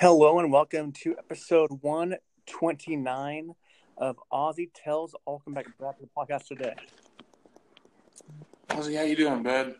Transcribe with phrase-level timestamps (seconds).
[0.00, 3.50] Hello and welcome to episode 129
[3.96, 5.12] of Aussie Tells.
[5.26, 6.74] Welcome back, back to the podcast today.
[8.68, 9.74] Ozzy, how you doing, bud?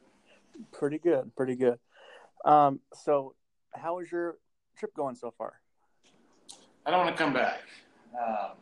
[0.73, 1.79] Pretty good, pretty good.
[2.45, 3.37] Um, so,
[3.73, 4.39] how is your
[4.77, 5.61] trip going so far?
[6.85, 7.61] I don't want to come back.
[8.13, 8.57] Um,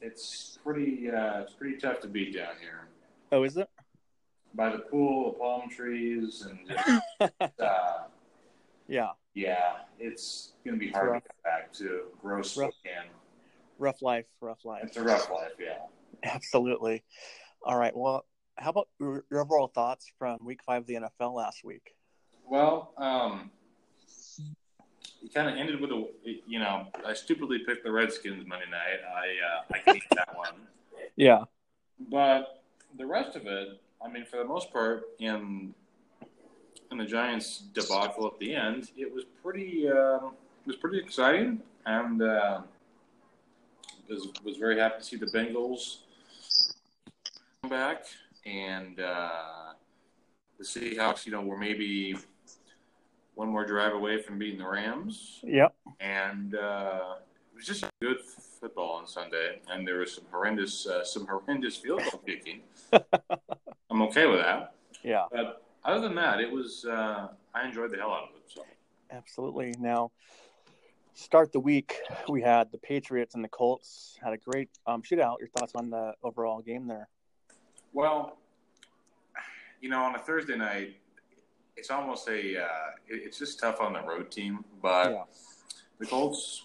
[0.00, 2.88] it's pretty uh, it's pretty tough to beat down here.
[3.30, 3.68] Oh, is it?
[4.56, 6.58] By the pool, the palm trees, and
[7.20, 7.98] just, uh,
[8.88, 11.22] yeah, yeah, it's gonna be hard rough.
[11.22, 12.72] to come back to gross Rough.
[12.74, 13.10] Spokane.
[13.78, 14.82] rough life, rough life.
[14.84, 15.76] It's a rough life, yeah.
[16.24, 17.04] Absolutely.
[17.62, 17.94] All right.
[17.94, 18.24] Well,
[18.56, 21.94] how about your your overall thoughts from Week Five of the NFL last week?
[22.48, 23.50] Well, um,
[25.22, 26.06] it kind of ended with a,
[26.46, 29.00] you know, I stupidly picked the Redskins Monday night.
[29.06, 30.54] I uh, I hate that one.
[31.18, 31.44] Yeah.
[32.10, 32.62] But
[32.98, 35.74] the rest of it, I mean, for the most part, in
[36.90, 40.32] in the Giants' debacle at the end, it was pretty um,
[40.64, 42.60] it was pretty exciting, and uh,
[44.08, 45.98] was was very happy to see the Bengals
[47.62, 48.04] come back,
[48.44, 49.72] and uh,
[50.58, 52.16] the Seahawks, you know, were maybe
[53.34, 55.74] one more drive away from beating the Rams Yep.
[56.00, 57.16] and uh,
[57.52, 58.16] it was just good
[58.60, 62.60] football on Sunday, and there was some horrendous, uh, some horrendous field goal kicking.
[63.90, 65.26] I'm okay with that, Yeah.
[65.30, 68.42] but other than that, it was uh, I enjoyed the hell out of it.
[68.46, 68.62] So
[69.10, 69.74] Absolutely.
[69.78, 70.10] Now,
[71.14, 71.96] start the week.
[72.28, 75.38] We had the Patriots and the Colts had a great um, shootout.
[75.38, 77.08] Your thoughts on the overall game there?
[77.92, 78.36] well,
[79.80, 80.96] you know, on a Thursday night,
[81.76, 82.66] it's almost a uh,
[83.08, 85.10] it's just tough on the road team, but.
[85.10, 85.22] Yeah.
[85.98, 86.60] The Colts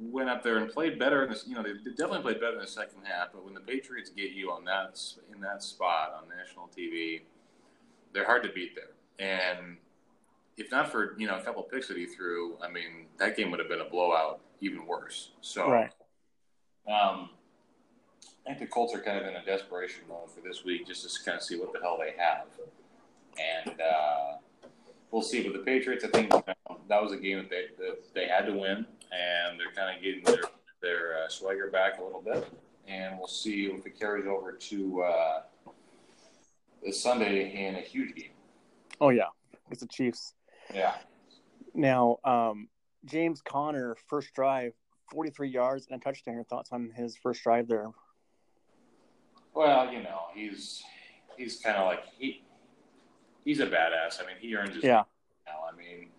[0.00, 1.44] went up there and played better in this.
[1.44, 3.32] You know, they they definitely played better in the second half.
[3.32, 5.02] But when the Patriots get you on that
[5.34, 7.22] in that spot on national TV,
[8.16, 8.94] they're hard to beat there.
[9.18, 9.76] And
[10.56, 13.50] if not for you know a couple picks that he threw, I mean that game
[13.50, 15.30] would have been a blowout, even worse.
[15.42, 15.90] So, Right.
[16.88, 17.28] um,
[18.46, 21.02] I think the Colts are kind of in a desperation mode for this week, just
[21.02, 22.46] to kind of see what the hell they have.
[23.38, 24.36] And uh,
[25.10, 25.42] we'll see.
[25.42, 28.28] With the Patriots, I think you know, that was a game that they that they
[28.28, 30.42] had to win, and they're kind of getting their
[30.80, 32.48] their uh, swagger back a little bit.
[32.88, 35.42] And we'll see if it carries over to uh,
[36.84, 38.30] this Sunday in a huge game.
[39.00, 39.28] Oh yeah,
[39.70, 40.34] it's the Chiefs.
[40.74, 40.94] Yeah.
[41.74, 42.68] Now, um,
[43.04, 44.72] James Conner first drive,
[45.12, 46.34] 43 yards and a touchdown.
[46.34, 47.90] Your thoughts on his first drive there?
[49.54, 50.82] Well, you know, he's
[51.36, 52.42] he's kind of like he
[53.44, 54.22] he's a badass.
[54.22, 55.04] I mean, he earns his Yeah.
[55.46, 55.60] now.
[55.70, 56.10] I mean,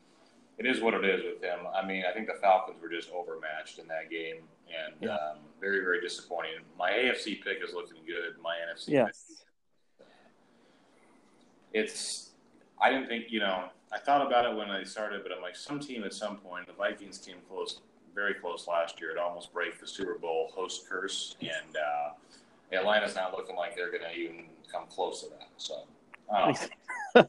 [0.57, 1.59] it is what it is with him.
[1.75, 5.16] I mean, I think the Falcons were just overmatched in that game, and Yeah.
[5.16, 6.53] um, very, very disappointing.
[6.78, 8.39] My AFC pick is looking good.
[8.41, 9.25] My NFC, Yes.
[9.28, 9.47] pick,
[11.78, 12.32] it's.
[12.82, 13.70] I didn't think you know.
[13.92, 16.68] I thought about it when I started, but I'm like, some team at some point.
[16.68, 17.80] The Vikings team close,
[18.14, 19.12] very close last year.
[19.12, 23.90] It almost break the Super Bowl host curse, and uh, Atlanta's not looking like they're
[23.92, 25.48] going to even come close to that.
[25.58, 25.84] So.
[26.30, 26.54] Um,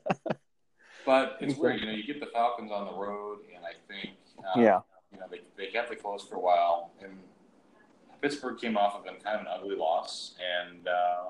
[1.06, 1.92] but it's weird, you know.
[1.92, 4.80] You get the Falcons on the road, and I think, uh, Yeah.
[5.12, 7.12] you know, they they kept it close for a while, and
[8.20, 11.24] Pittsburgh came off of an kind of an ugly loss, and uh,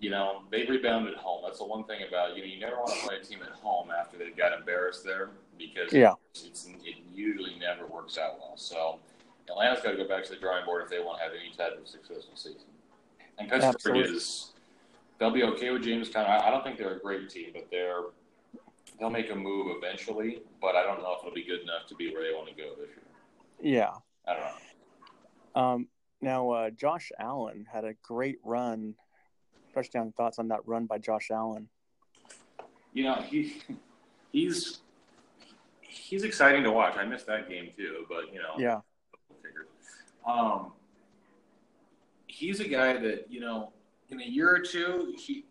[0.00, 1.42] you know they rebounded at home.
[1.44, 3.50] That's the one thing about you know you never want to play a team at
[3.50, 6.14] home after they got embarrassed there because Yeah.
[6.34, 8.56] it usually never works out well.
[8.56, 9.00] So
[9.48, 11.50] Atlanta's got to go back to the drawing board if they want to have any
[11.56, 12.68] type of successful season.
[13.38, 14.16] And Pittsburgh Absolutely.
[14.16, 14.52] is
[15.18, 16.28] they'll be okay with James Conner.
[16.28, 18.02] I I don't think they're a great team, but they're
[19.00, 20.42] they'll make a move eventually.
[20.60, 22.54] But I don't know if it'll be good enough to be where they want to
[22.54, 23.04] go this year.
[23.60, 23.90] Yeah.
[24.26, 25.60] I don't know.
[25.60, 25.88] Um,
[26.20, 28.94] now, uh, Josh Allen had a great run.
[29.78, 31.68] Touchdown thoughts on that run by Josh Allen?
[32.94, 33.62] You know he
[34.32, 34.78] he's
[35.82, 36.96] he's exciting to watch.
[36.96, 38.80] I missed that game too, but you know Yeah.
[40.26, 40.72] Um,
[42.26, 43.72] he's a guy that you know
[44.10, 45.44] in a year or two he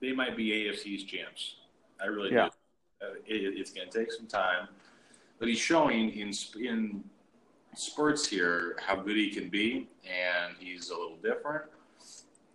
[0.00, 1.56] they might be AFC's champs.
[2.00, 2.48] I really Yeah.
[3.00, 3.06] do.
[3.06, 4.68] Uh, it, it's going to take some time,
[5.40, 7.02] but he's showing in in
[7.74, 11.64] spurts here how good he can be, and he's a little different.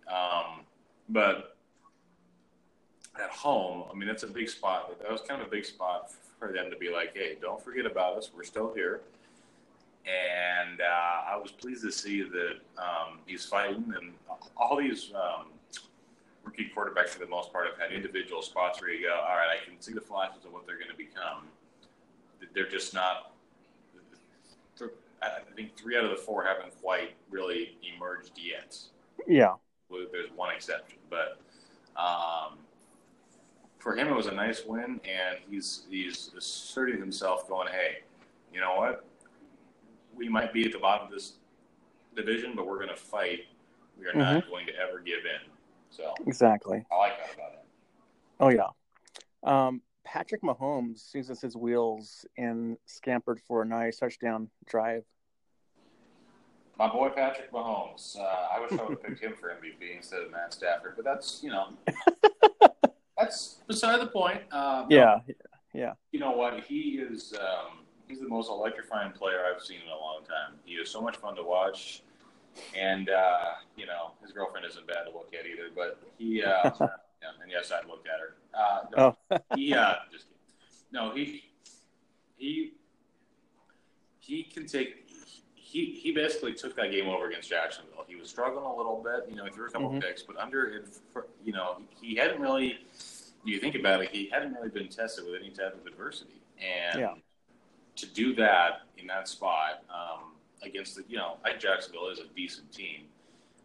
[0.08, 0.60] Um,
[1.08, 1.56] but
[3.22, 4.98] at home, I mean, that's a big spot.
[5.00, 7.86] That was kind of a big spot for them to be like, "Hey, don't forget
[7.86, 8.30] about us.
[8.34, 9.00] We're still here."
[10.06, 14.12] And uh, I was pleased to see that um, he's fighting, and
[14.56, 15.46] all these um,
[16.44, 19.58] rookie quarterbacks, for the most part, have had individual spots where you go, "All right,
[19.60, 21.48] I can see the flashes of what they're going to become."
[22.54, 23.32] They're just not.
[25.22, 28.76] I think three out of the four haven't quite really emerged yet
[29.26, 29.54] Yeah.
[29.90, 31.38] There's one exception, but
[32.00, 32.58] um,
[33.78, 37.98] for him it was a nice win, and he's he's asserting himself, going, "Hey,
[38.52, 39.04] you know what?
[40.14, 41.34] We might be at the bottom of this
[42.14, 43.40] division, but we're going to fight.
[43.98, 44.48] We are not Mhm.
[44.48, 45.50] going to ever give in.
[45.90, 46.84] So Exactly.
[46.90, 47.60] I like that about him.
[48.40, 48.70] Oh yeah.
[49.42, 55.04] Um, Patrick Mahomes uses his wheels and scampered for a nice touchdown drive.
[56.78, 58.18] My boy Patrick Mahomes.
[58.18, 58.22] Uh,
[58.54, 61.40] I wish I would have picked him for MVP instead of Matt Stafford, but that's
[61.42, 61.68] you know
[63.16, 64.42] that's beside the point.
[64.52, 65.20] Um, Yeah.
[65.72, 65.92] Yeah.
[66.12, 66.60] You know what?
[66.64, 67.78] He is um,
[68.08, 70.58] he's the most electrifying player I've seen in a long time.
[70.64, 72.02] He is so much fun to watch,
[72.78, 73.44] and uh,
[73.76, 75.68] you know his girlfriend isn't bad to look at either.
[75.74, 78.36] But he uh, yeah, and yes, I looked at her.
[78.54, 79.38] Uh, no, Oh.
[79.54, 80.38] he uh, just kidding.
[80.92, 81.44] no he
[82.36, 82.72] he
[84.20, 85.05] he can take.
[85.68, 88.04] He, he basically took that game over against Jacksonville.
[88.06, 89.44] He was struggling a little bit, you know.
[89.44, 90.00] He threw a couple Mhm.
[90.00, 90.84] picks, but under, it,
[91.44, 92.78] you know, he hadn't really.
[93.44, 97.00] You think about it, he hadn't really been tested with any type of adversity, and
[97.00, 97.14] Yeah.
[97.96, 102.26] to do that in that spot um, against the, you know, I Jacksonville is a
[102.28, 103.08] decent team.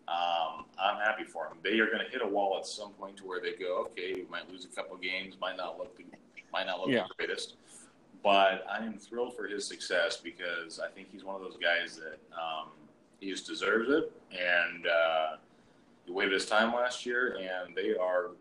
[0.07, 1.59] Um, I'm happy for them.
[1.63, 4.13] They are going to hit a wall at some point to where they go, okay,
[4.15, 6.03] we might lose a couple games, might not look the,
[6.51, 7.07] might not look Yeah.
[7.07, 7.55] the greatest,
[8.23, 11.97] but I am thrilled for his success because I think he's one of those guys
[11.97, 12.69] that um,
[13.19, 15.37] he just deserves it, and uh,
[16.05, 18.31] he waited his time last year, and they are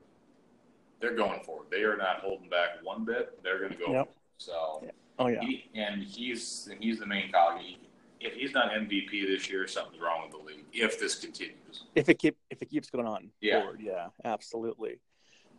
[1.00, 1.70] they're going for it.
[1.70, 3.42] They are not holding back one bit.
[3.42, 3.92] They're going to go.
[3.92, 4.14] Yep.
[4.38, 4.84] So.
[5.18, 5.40] Oh yeah.
[5.42, 7.60] He, and he's he's the main cog.
[7.60, 7.78] He,
[8.20, 10.64] if he's not MVP this year, something's wrong with the league.
[10.72, 13.60] If this continues, If it keep if it keeps going on Yeah.
[13.60, 14.98] forward, yeah, absolutely.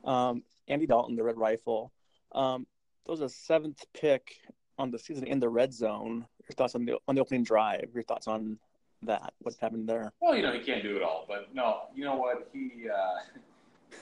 [0.04, 1.92] Um, Andy Dalton, the Red Rifle,
[2.34, 2.66] um,
[3.06, 4.38] that was a seventh pick
[4.78, 6.26] on the season in the red zone.
[6.48, 7.90] Your thoughts on the on the opening drive?
[7.94, 8.58] Your thoughts on
[9.04, 9.34] that?
[9.40, 10.12] What happened there?
[10.22, 12.88] well, you know he can't do it all, but no, you know what he.
[12.90, 13.20] Uh,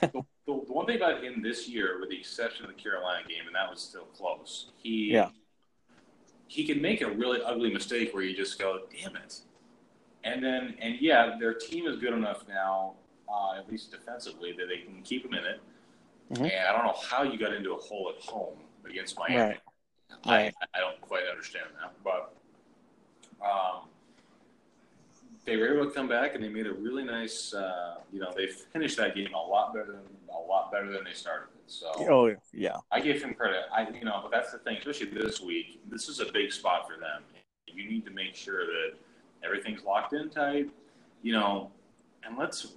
[0.00, 3.26] the, the, the one thing about him this year, with the exception of the Carolina
[3.26, 5.30] game, and that was still close, he Yeah.
[6.46, 9.40] he can make a really ugly mistake where you just go, "Damn it,"
[10.24, 12.94] and then and yeah, their team is good enough now,
[13.28, 15.60] uh, at least defensively, that they can keep him in it.
[16.32, 16.42] Mhm.
[16.42, 18.56] And I don't know how you got into a hole at home
[18.90, 19.36] against Miami.
[19.36, 19.60] Right.
[20.24, 20.54] I, Right.
[20.74, 22.34] I don't quite understand that, but
[23.44, 23.88] um,
[25.44, 27.54] they were able to come back and they made a really nice.
[27.54, 30.02] Uh, you know, they finished that game a lot better than
[30.32, 31.62] a lot better than they started it.
[31.70, 32.76] So Oh yeah.
[32.90, 33.62] I give him credit.
[33.72, 35.80] I you know, but that's the thing, especially this week.
[35.88, 37.22] This is a big spot for them.
[37.66, 38.94] You need to make sure that
[39.44, 40.70] everything's locked in tight.
[41.22, 41.70] You know,
[42.24, 42.74] and let's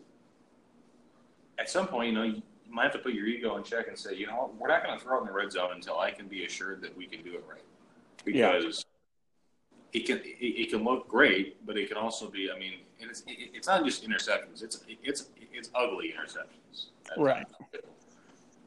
[1.59, 2.41] at some point, you know,
[2.73, 4.83] might have to put your ego in check and say, you know, what, we're not
[4.83, 7.05] going to throw it in the red zone until I can be assured that we
[7.05, 7.61] can do it right,
[8.25, 8.57] Yeah.
[8.57, 8.85] because
[9.93, 12.49] it can it, it can look great, but it can also be.
[12.53, 16.87] I mean, and it's it, it's not just interceptions; it's it's it's ugly interceptions.
[17.15, 17.45] Right.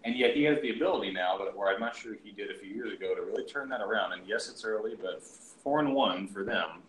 [0.05, 2.55] And yet he has the ability now, that where I'm not sure he did a
[2.55, 4.13] few years ago, to really turn that around.
[4.13, 6.83] And yes, it's early, but four and one for them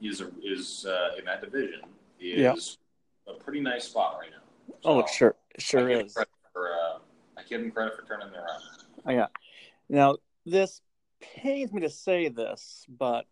[0.00, 1.80] is a, is uh, in that division
[2.20, 2.38] is
[3.26, 3.32] Yeah.
[3.32, 4.76] a pretty nice spot right now.
[4.84, 6.12] Oh, So, it sure it sure I give him is.
[6.14, 6.30] credit
[7.48, 8.62] give him credit for turning it around.
[9.06, 9.26] Oh, yeah.
[9.88, 10.80] Now this
[11.20, 13.26] pains me to say this, but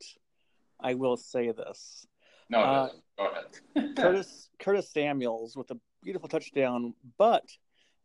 [0.81, 2.07] I will say this.
[2.51, 2.89] No, it Uh.
[3.17, 3.97] Go ahead.
[3.97, 7.45] Curtis Curtis Samuels with a beautiful touchdown, but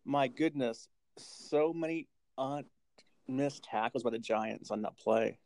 [0.06, 2.08] my goodness, so many
[2.38, 2.66] un-
[3.28, 5.40] missed tackles by the Giants on that play.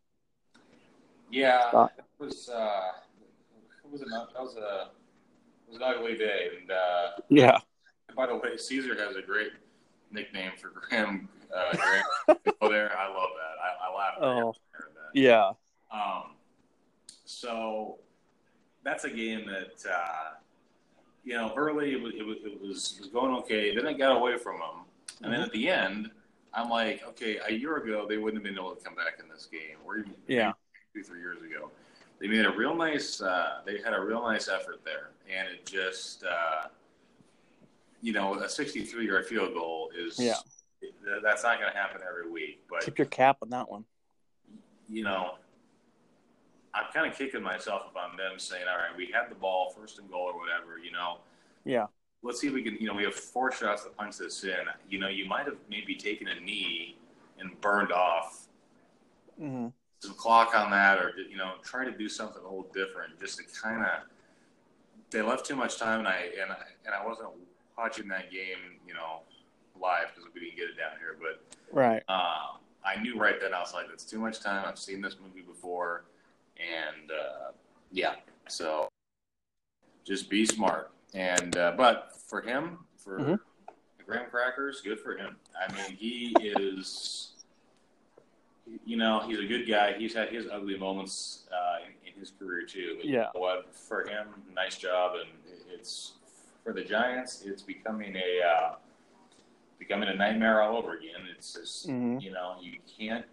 [1.32, 2.50] yeah, Uh, it was.
[2.50, 2.92] Uh,
[3.86, 4.92] it was an that was a
[5.68, 6.50] it was an ugly day.
[6.60, 7.58] And uh, Yeah.
[8.16, 9.52] by the way, Caesar has a great
[10.14, 11.28] nickname for Graham.
[11.56, 13.58] Uh, Graham there, I love that.
[13.62, 14.18] I, I laughed.
[14.22, 14.54] Oh.
[15.14, 15.52] Yeah.
[15.92, 16.32] Um,
[17.26, 17.98] so
[18.84, 20.32] that's a game that uh,
[21.24, 23.76] you know early it was, it was it was going okay.
[23.76, 24.86] Then it got away from them,
[25.24, 25.46] and then Mhm.
[25.46, 26.12] at the end,
[26.54, 29.30] I'm like, okay, a year ago they wouldn't have been able to come back in
[29.30, 30.54] this game, or even Yeah.
[30.94, 31.70] two three years ago.
[32.20, 33.22] They made a real nice.
[33.22, 36.24] Uh, they had a real nice effort there, and it just.
[36.24, 36.68] Uh,
[38.04, 40.36] you know, a 63 yard field goal is Yeah.
[41.24, 42.62] that's not going to happen every week.
[42.70, 43.86] But keep your cap on that one.
[44.90, 45.36] you know,
[46.74, 49.70] I'm kind of kicking myself up on them saying, all right, we had the ball
[49.76, 51.20] first and goal or whatever, you know,
[51.64, 51.88] Yeah.
[52.24, 54.66] let's see if we can, you know, we have four shots to punch this in.
[54.90, 56.98] You know, you might have maybe taken a knee
[57.40, 58.48] and burned off
[59.38, 59.70] hmm
[60.02, 63.38] some clock on that or, you know, try to do something a little different just
[63.38, 64.02] to kind of,
[65.12, 67.30] they left too much time and I, and I, and I wasn't
[67.78, 69.22] watching that game, you know,
[69.80, 72.04] live because we didn't get it down here, but Right.
[72.08, 75.18] um, I knew right then I was like, "That's too much time." I've seen this
[75.20, 76.06] movie before,
[76.58, 77.52] and uh,
[77.92, 78.16] yeah,
[78.48, 78.88] so
[80.04, 80.92] just be smart.
[81.14, 83.40] And uh, but for him, for Mhm.
[83.98, 85.38] the graham crackers, good for him.
[85.58, 87.30] I mean, he is
[88.86, 89.94] you know, he's a good guy.
[89.94, 92.96] He's had his ugly moments uh, in, in his career too.
[92.98, 93.12] But Yeah.
[93.12, 93.76] you know what?
[93.76, 95.30] For him, nice job, and
[95.70, 96.14] it's
[96.64, 97.44] for the Giants.
[97.46, 98.76] It's becoming a uh,
[99.80, 101.28] becoming a nightmare all over again.
[101.36, 102.22] It's just Mhm.
[102.22, 103.26] you know you can't.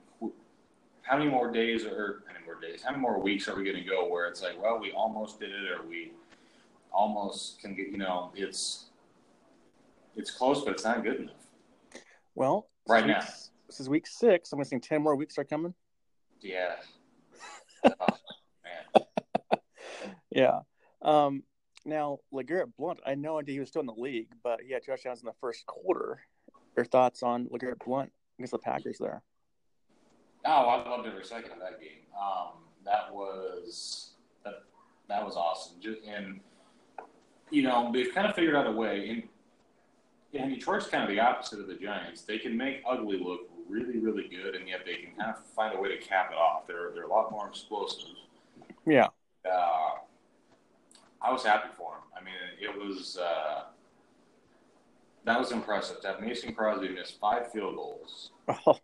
[1.02, 2.82] How many more days or how many more days?
[2.82, 5.40] How many more weeks are we going to go where it's like, well, we almost
[5.40, 6.12] did it, or we
[6.92, 7.88] almost can get.
[7.88, 8.86] You know, it's
[10.16, 11.46] it's close, but it's not good enough.
[12.34, 13.20] Well, Right now.
[13.66, 14.52] This is week six.
[14.52, 15.74] I'm guessing 10 more weeks are coming.
[16.40, 16.74] Yeah.
[17.84, 18.06] oh,
[18.64, 19.04] man.
[20.30, 20.60] Yeah.
[21.02, 21.44] Um,
[21.84, 25.20] now, LeGarrette Blunt, I idea he was still in the league, but he had touchdowns
[25.20, 26.20] in the first quarter.
[26.76, 29.22] Your thoughts on LeGarrette Blunt against the Packers there?
[30.44, 32.06] Oh, I loved every second of that game.
[32.18, 32.52] Um,
[32.84, 34.12] that was
[34.44, 34.62] that,
[35.08, 35.76] that was awesome.
[35.80, 36.40] Just, and
[37.50, 39.10] you know they've kind of figured out a way.
[39.10, 39.22] And,
[40.32, 42.22] and Detroit's kind of the opposite of the Giants.
[42.22, 45.76] They can make ugly look really, really good, and yet they can kind of find
[45.76, 46.66] a way to cap it off.
[46.66, 48.10] They're they're a lot more explosive.
[48.86, 49.08] Yeah.
[49.50, 49.90] Uh,
[51.22, 52.02] I was happy for him.
[52.16, 53.64] I mean, it was uh,
[55.24, 56.00] that was impressive.
[56.02, 58.30] To have Mason Crosby miss five field goals,
[58.66, 58.78] Oh,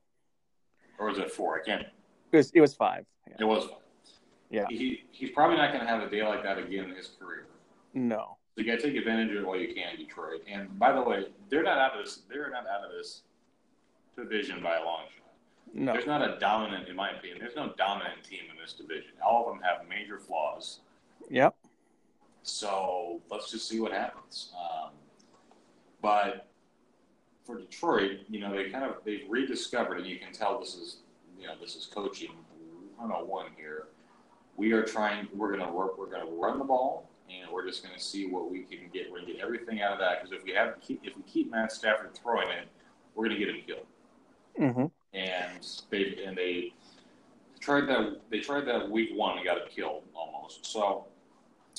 [0.98, 1.60] or was it four?
[1.60, 1.86] I can't
[2.32, 3.04] it was, it was five.
[3.38, 3.78] It was fun.
[4.50, 4.66] Yeah.
[4.68, 7.46] He he's probably not going to have a day like that again in his career.
[7.94, 8.36] No.
[8.54, 10.42] So you got to take advantage of it while you can, Detroit.
[10.50, 12.20] And by the way, they're not out of this.
[12.28, 13.22] They're not out of this
[14.16, 15.26] division by a long shot.
[15.74, 15.92] No.
[15.92, 17.38] There's not a dominant, in my opinion.
[17.40, 19.12] There's no dominant team in this division.
[19.26, 20.80] All of them have major flaws.
[21.28, 21.54] Yep.
[22.46, 24.52] So let's just see what happens.
[24.56, 24.90] Um,
[26.00, 26.48] but
[27.44, 30.98] for Detroit, you know, they kind of they've rediscovered, and you can tell this is
[31.38, 32.30] you know this is coaching
[32.96, 33.88] 101 here.
[34.56, 35.28] We are trying.
[35.34, 35.98] We're going to work.
[35.98, 38.88] We're going to run the ball, and we're just going to see what we can
[38.92, 39.10] get.
[39.10, 41.50] We're going to get everything out of that because if we have if we keep
[41.50, 42.68] Matt Stafford throwing it,
[43.16, 43.86] we're going to get him killed.
[44.74, 46.74] hmm And they and they
[47.58, 48.20] tried that.
[48.30, 50.64] They tried that week one and got it killed almost.
[50.64, 51.06] So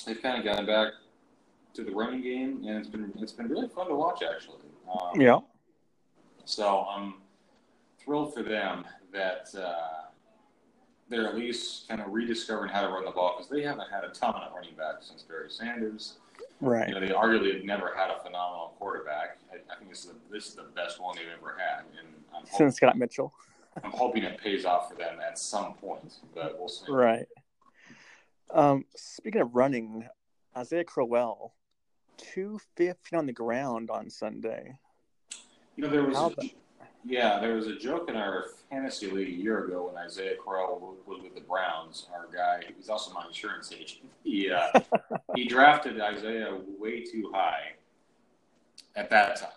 [0.04, 0.92] they've kind of gotten back
[1.74, 4.58] to the running game, and it's been it's been really fun to watch actually.
[4.90, 5.40] Um, Yeah.
[6.44, 7.14] So I'm
[7.98, 10.08] thrilled for them that uh,
[11.08, 14.04] they're at least kind of rediscovering how to run the ball because they haven't had
[14.04, 16.14] a ton of running backs since Barry Sanders.
[16.60, 16.88] Right.
[16.88, 19.38] You know, they arguably have never had a phenomenal quarterback.
[19.52, 22.08] I, I think this is the, this is the best one they've ever had, and
[22.34, 23.32] I'm hoping, Since Scott Mitchell.
[23.84, 26.14] I'm hoping it pays off for them at some point.
[26.34, 26.90] But we'll see.
[26.90, 27.26] Right.
[28.50, 30.06] Um, speaking of running,
[30.56, 31.54] Isaiah Crowell,
[32.18, 34.78] 250 on the ground on Sunday.
[35.76, 36.50] You know, there was a,
[37.04, 40.96] yeah, there was a joke in our fantasy league a year ago when Isaiah Crowell
[41.06, 42.06] was with the Browns.
[42.12, 44.10] Our guy, he's also my insurance agent.
[44.24, 44.80] He uh,
[45.34, 47.74] he drafted Isaiah way too high
[48.96, 49.50] at that time.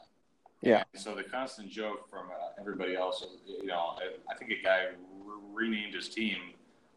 [0.62, 0.84] Yeah.
[0.96, 4.90] So the constant joke from uh, everybody else, you know, I, I think a guy
[5.26, 6.38] re- renamed his team.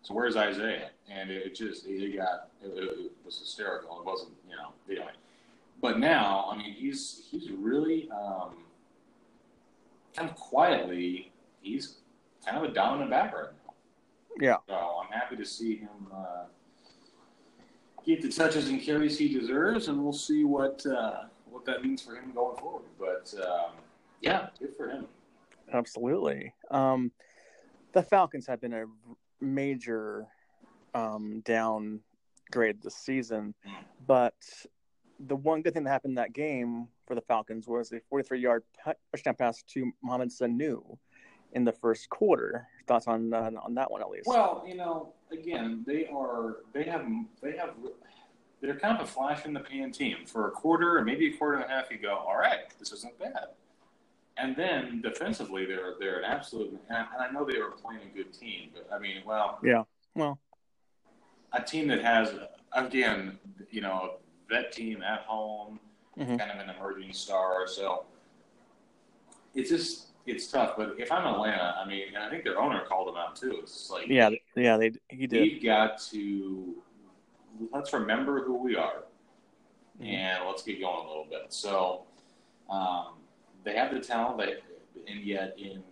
[0.05, 0.91] So where's Isaiah?
[1.11, 3.99] And it just it got it, it was hysterical.
[4.01, 5.13] It wasn't, you know, anyway.
[5.81, 8.51] But now, I mean, he's he's really um,
[10.15, 11.33] kind of quietly,
[11.63, 11.97] he's
[12.45, 13.75] kind of a dominant back right now.
[14.39, 14.57] Yeah.
[14.69, 16.45] So I'm happy to see him uh,
[18.05, 22.03] get the touches and carries he deserves, and we'll see what uh, what that means
[22.03, 22.85] for him going forward.
[22.99, 23.73] But um,
[24.21, 25.07] yeah, good for him.
[25.73, 26.53] Absolutely.
[26.71, 27.11] Um,
[27.93, 28.85] the Falcons have been a
[29.41, 30.27] major
[30.95, 33.55] um, downgrade this season,
[34.07, 34.35] but
[35.21, 38.63] the one good thing that happened in that game for the Falcons was a 43-yard
[39.13, 40.97] touchdown pass to Mohamed Sanu
[41.53, 42.67] in the first quarter.
[42.87, 44.27] Thoughts on uh, on that one, at least?
[44.27, 47.07] Well, you know, again, they are they have
[47.43, 47.71] they have
[48.61, 51.37] they're kind of a flash in the pan team for a quarter or maybe a
[51.37, 51.91] quarter and a half.
[51.91, 53.49] You go, all right, this isn't bad.
[54.37, 56.71] And then defensively, they're they're an absolute.
[56.89, 59.59] And I, and I know they were playing a good team, but I mean, well,
[59.63, 59.85] yeah.
[60.17, 60.39] Well,
[61.53, 62.33] a team that has
[62.73, 63.39] again,
[63.71, 64.17] you know,
[64.51, 65.79] a vet team at home,
[66.19, 66.39] Mhm.
[66.39, 67.67] kind of an emerging star.
[67.69, 68.05] So
[69.55, 70.77] it's just it's tough.
[70.77, 73.59] But if I'm Atlanta, I mean, and I think their owner called them out too.
[73.63, 74.77] It's like yeah, yeah.
[74.77, 75.43] They he did.
[75.43, 76.75] we've got to
[77.73, 79.05] let's remember who we are
[80.01, 80.07] Mhm.
[80.09, 81.53] and let's get going a little bit.
[81.53, 82.03] So
[82.69, 83.15] um,
[83.65, 85.83] they have the talent, they, and yet in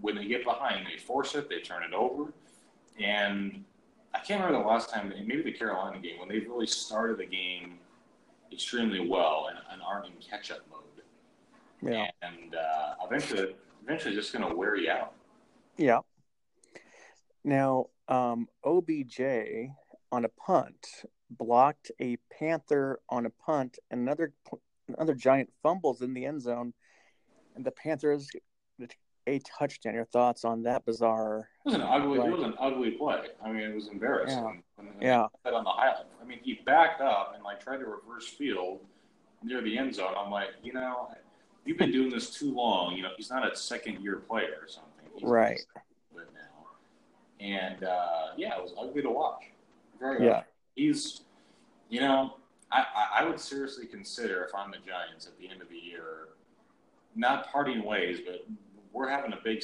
[0.00, 2.32] when they get behind, they force it, they turn it over,
[2.98, 3.64] and
[4.12, 7.26] I can't remember the last time, maybe the Carolina game, when they really started the
[7.26, 7.78] game
[8.52, 12.10] extremely well and, and aren't in catch-up mode, Yeah.
[12.22, 13.54] and uh, eventually,
[13.84, 15.12] eventually, just going to wear you out.
[15.76, 16.00] Yeah.
[17.44, 19.20] Now, um, OBJ
[20.10, 24.32] on a punt blocked a Panther on a punt, and another
[24.88, 26.74] another giant fumbles in the end zone,
[27.56, 28.28] and the Panthers
[29.26, 29.94] a touchdown.
[29.94, 31.48] Your thoughts on that bizarre?
[31.64, 32.18] It was an ugly.
[32.18, 32.28] Right.
[32.28, 33.22] It was an ugly play.
[33.44, 34.38] I mean, it was embarrassing.
[34.42, 34.84] Yeah.
[34.84, 35.26] And- Yeah.
[35.44, 36.06] On the highlight.
[36.20, 38.80] I mean, he backed up and like tried to reverse field
[39.42, 40.14] near the end zone.
[40.16, 41.14] I'm like, you know,
[41.64, 42.94] you've been doing this too long.
[42.96, 44.90] You know, he's not a second year player or something.
[45.14, 45.60] He's Right.
[46.14, 49.44] But now, and uh, yeah, it was ugly to watch.
[49.98, 50.30] Very Yeah.
[50.38, 50.44] ugly.
[50.76, 51.20] He's,
[51.90, 52.36] you know,
[52.72, 52.84] I,
[53.20, 56.28] I would seriously consider if I'm the Giants at the end of the year,
[57.14, 58.46] not parting ways, but
[58.92, 59.62] we're having a big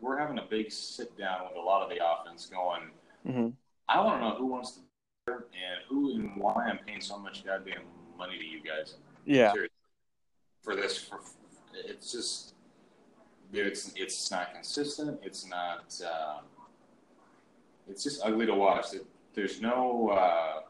[0.00, 2.82] we're having a big sit down with a lot of the offense going.
[3.26, 3.48] hmm
[3.88, 4.72] I want to know who wants
[5.26, 7.82] to and who and why I'm paying so much goddamn
[8.16, 8.94] money to you guys.
[9.24, 9.52] Yeah.
[9.52, 9.74] Seriously.
[10.62, 11.20] For this, for,
[11.74, 12.54] it's just
[13.52, 15.18] it's it's not consistent.
[15.22, 15.94] It's not.
[16.04, 16.40] Uh,
[17.88, 18.90] it's just ugly to watch.
[18.90, 19.00] There-
[19.34, 20.10] There's no.
[20.10, 20.60] Uh,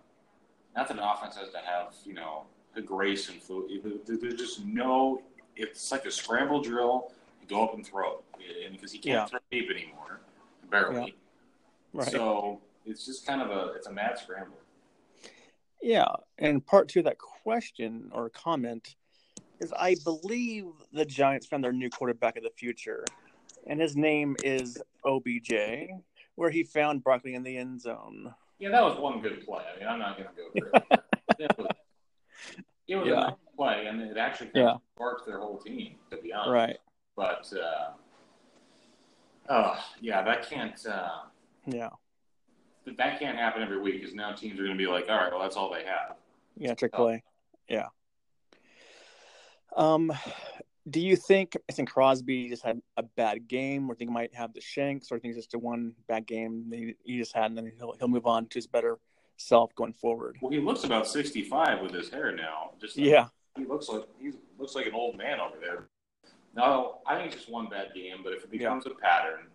[0.76, 3.82] not that an offense has to have you know the grace and fluid.
[4.06, 5.22] There's just no.
[5.58, 7.12] It's like a scramble drill.
[7.42, 9.26] You go up and throw it, because he can't Yeah.
[9.26, 10.20] throw deep anymore,
[10.70, 11.16] barely.
[11.92, 12.08] Right.
[12.08, 14.56] So it's just kind of a it's a mad scramble.
[15.82, 16.06] Yeah,
[16.38, 18.94] and part two of that question or comment
[19.60, 23.04] is I believe the Giants found their new quarterback of the future,
[23.66, 25.88] and his name is OBJ,
[26.36, 28.32] where he found Broccoli in the end zone.
[28.60, 29.64] Yeah, that was one good play.
[29.74, 31.00] I mean, I'm not going to go through it.
[31.38, 31.66] it was,
[32.88, 33.12] it was Yeah.
[33.14, 34.76] a nice play, and it actually Yeah.
[35.58, 36.50] Of sparked their whole team, to be honest.
[36.52, 36.78] Right.
[37.16, 37.90] But, uh,
[39.48, 41.20] oh, yeah, that can't uh,
[41.66, 41.90] Yeah.
[42.96, 45.30] that can't happen every week because now teams are going to be like, all right,
[45.32, 46.16] well, that's all they have.
[46.56, 47.18] Yeah, Fil
[47.68, 47.86] Yeah.
[49.76, 50.12] Um,
[50.88, 54.34] do you think I think Crosby just had a bad game, or think he might
[54.34, 57.46] have the Shanks, or think it's just a one bad game that he- just had,
[57.46, 58.98] and then he'll he'll move on to his better
[59.36, 60.38] self going forward?
[60.40, 62.72] Well, he looks about 65 with his hair now.
[62.80, 63.28] Just like- Yeah.
[63.58, 65.88] He looks like he looks like an old man over there.
[66.54, 69.46] No, I think it's just one bad game, but if it becomes a pattern,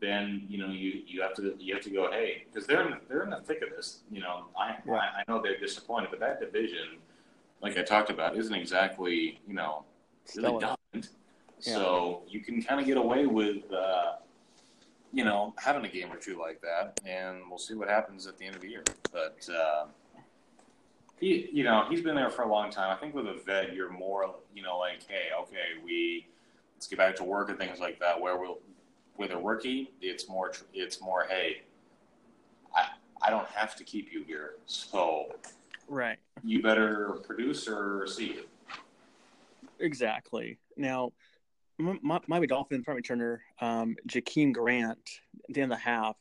[0.00, 2.94] then you know you, you have to you have to go hey because they're in,
[3.08, 4.00] they're in the thick of this.
[4.10, 4.94] You know I, Yeah.
[4.94, 6.98] I I know they're disappointed, but that division,
[7.62, 9.84] like I talked about, isn't exactly you know
[10.36, 10.60] really Stellar.
[10.92, 11.10] dominant.
[11.60, 11.74] Yeah.
[11.74, 14.12] So you can kind of get away with uh,
[15.12, 18.38] you know having a game or two like that, and we'll see what happens at
[18.38, 18.84] the end of the year.
[19.12, 19.84] But uh,
[21.20, 22.90] he, you know, he's been there for a long time.
[22.90, 26.26] I think with a vet, you're more, you know, like, hey, okay, we
[26.74, 28.18] let's get back to work and things like that.
[28.18, 28.58] Where we'll,
[29.18, 31.62] with a rookie, it's more, it's more, hey,
[32.74, 32.86] I,
[33.20, 35.26] I don't have to keep you here, so
[35.88, 36.18] Right.
[36.42, 38.48] you better produce or see it.
[39.78, 40.58] Exactly.
[40.76, 41.12] Now,
[41.78, 46.16] M- M- Miami Dolphins front returner um, Jakeem Grant at the end of the half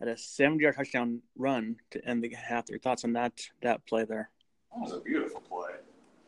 [0.00, 2.68] had a 70-yard touchdown run to end the half.
[2.68, 4.28] Your thoughts on that that play there?
[4.74, 5.72] That was a beautiful play.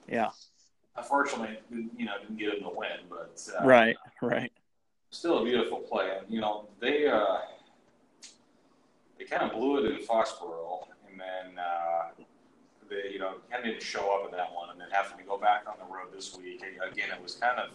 [0.09, 0.31] Yeah.
[0.97, 1.59] Unfortunately,
[1.97, 3.97] you know, didn't get him the win, but uh, Right.
[4.23, 4.53] Right.
[5.11, 6.17] still a beautiful play.
[6.19, 7.39] And you know, they uh,
[9.19, 12.11] they kind of blew it in Foxborough, and then uh,
[12.89, 15.25] they you know kind of didn't show up in that one, and then having to
[15.25, 17.09] go back on the road this week again.
[17.15, 17.71] It was kind of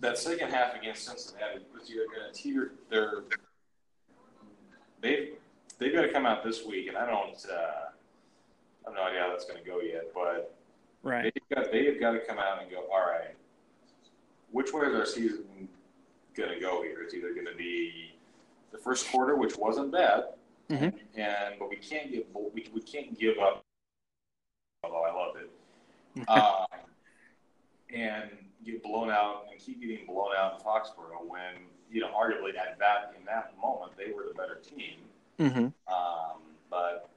[0.00, 3.24] that second half against Cincinnati was either going to teeter their
[5.00, 5.30] they
[5.78, 7.90] they've got to come out this week, and I don't uh,
[8.84, 10.54] I have no idea how that's going to go yet, but
[11.02, 11.24] Right.
[11.34, 12.86] they've got they have got to come out and go.
[12.92, 13.34] All right,
[14.50, 15.68] which way is our season
[16.34, 17.02] going to go here?
[17.02, 18.14] It's either going to be
[18.72, 20.24] the first quarter, which wasn't bad,
[20.70, 20.98] Mhm.
[21.14, 23.62] and but we can't give we, we can't give up.
[24.82, 26.66] Although I loved it, um,
[27.94, 28.30] and
[28.64, 31.54] get blown out and keep getting blown out in Foxborough when
[31.90, 35.00] you know arguably at that in that moment they were the better team.
[35.38, 37.08] hmm Um, but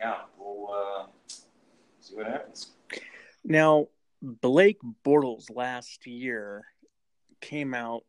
[0.00, 1.06] yeah, we'll uh,
[2.00, 2.72] see what happens.
[3.44, 3.86] Now,
[4.22, 6.64] Blake Bortles last year
[7.40, 8.04] came out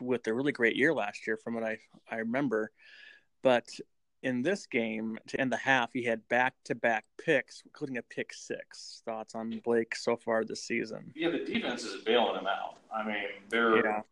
[0.00, 1.78] with a really great year last year, from what I
[2.10, 2.70] I remember.
[3.42, 3.68] But
[4.22, 8.02] in this game, to end the half, he had back to back picks, including a
[8.02, 9.02] pick six.
[9.04, 11.12] Thoughts on Blake so far this season?
[11.14, 12.78] Yeah, the defense is bailing him out.
[12.92, 14.02] I mean, they're Yeah.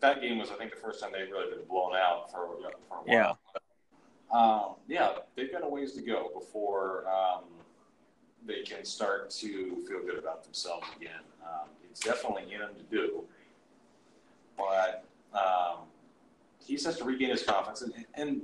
[0.00, 2.46] that game was I think the first time they've really been blown out for,
[2.88, 3.04] for a while.
[3.06, 3.32] Yeah.
[4.34, 7.44] Um, yeah, they've got a ways to go before um,
[8.44, 11.20] they can start to feel good about themselves again.
[11.42, 13.22] Um, it's definitely in them to do,
[14.58, 15.84] but um,
[16.58, 17.82] he has to regain his confidence.
[17.82, 18.42] And, and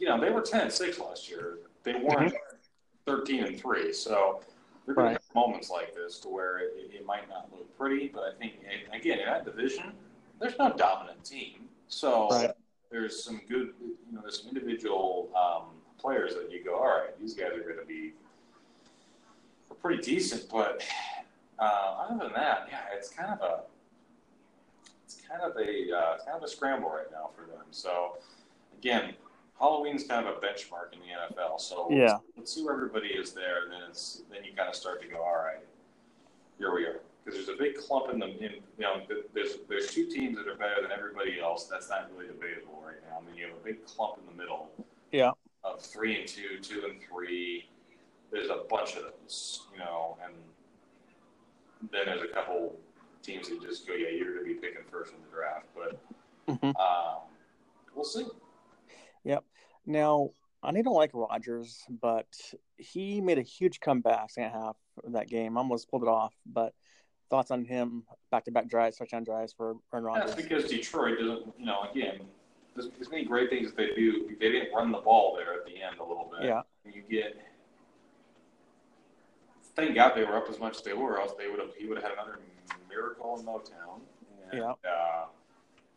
[0.00, 1.58] you know, they were 10 and 6 last year.
[1.84, 2.34] They weren't
[3.06, 3.92] 13 and 3.
[3.92, 4.40] So
[4.84, 5.16] they're going Right.
[5.16, 8.32] to have moments like this to where it, it might not look pretty, but I
[8.36, 8.54] think,
[8.92, 9.92] again, in that division,
[10.40, 11.68] there's no dominant team.
[11.86, 12.50] So Right.
[12.90, 17.18] There's some good, you know, there's some individual um, players that you go, all right,
[17.20, 18.12] these guys are going to be
[19.80, 20.48] pretty decent.
[20.50, 20.82] But
[21.58, 23.60] uh, other than that, yeah, it's kind of a
[25.04, 27.64] it's kind of a uh, kind of a scramble right now for them.
[27.70, 28.18] So
[28.78, 29.14] again,
[29.58, 31.60] Halloween's kind of a benchmark in the NFL.
[31.60, 33.64] So yeah, let's, let's see where everybody is there.
[33.64, 35.64] And Then it's then you kind of start to go, all right,
[36.58, 37.00] here we are.
[37.30, 39.02] Because there's a big clump in the in you know
[39.34, 41.66] there's there's two teams that are better than everybody else.
[41.66, 43.18] That's not really debatable right now.
[43.22, 44.70] I mean you have a big clump in the middle.
[45.12, 45.32] Yeah.
[45.62, 47.68] Of three and two, two and three.
[48.32, 50.34] There's a bunch of those, you know, and
[51.92, 52.76] then there's a couple
[53.22, 55.66] teams that just go, yeah, you're going to be picking first in the draft.
[55.74, 56.00] But
[56.48, 56.76] mm-hmm.
[56.80, 57.22] um,
[57.94, 58.24] we'll see.
[59.24, 59.44] Yep.
[59.86, 60.30] Now,
[60.62, 62.28] I need to like Rodgers, but
[62.76, 65.56] he made a huge comeback second half of that game.
[65.56, 66.72] Almost pulled it off, but
[67.30, 70.34] thoughts on him back to back drives, touchdown drives for Aaron Rodgers?
[70.34, 72.20] That's because Detroit doesn't, you know, again,
[72.74, 74.28] there's, there's many great things that they do.
[74.38, 76.46] They didn't run the ball there at the end a little bit.
[76.46, 76.62] Yeah.
[76.84, 77.40] You get
[79.76, 81.86] thank God they were up as much as they were, else they would have he
[81.86, 82.40] would have had another
[82.88, 84.00] miracle in Motown.
[84.50, 84.90] And, yeah.
[84.90, 85.26] Uh,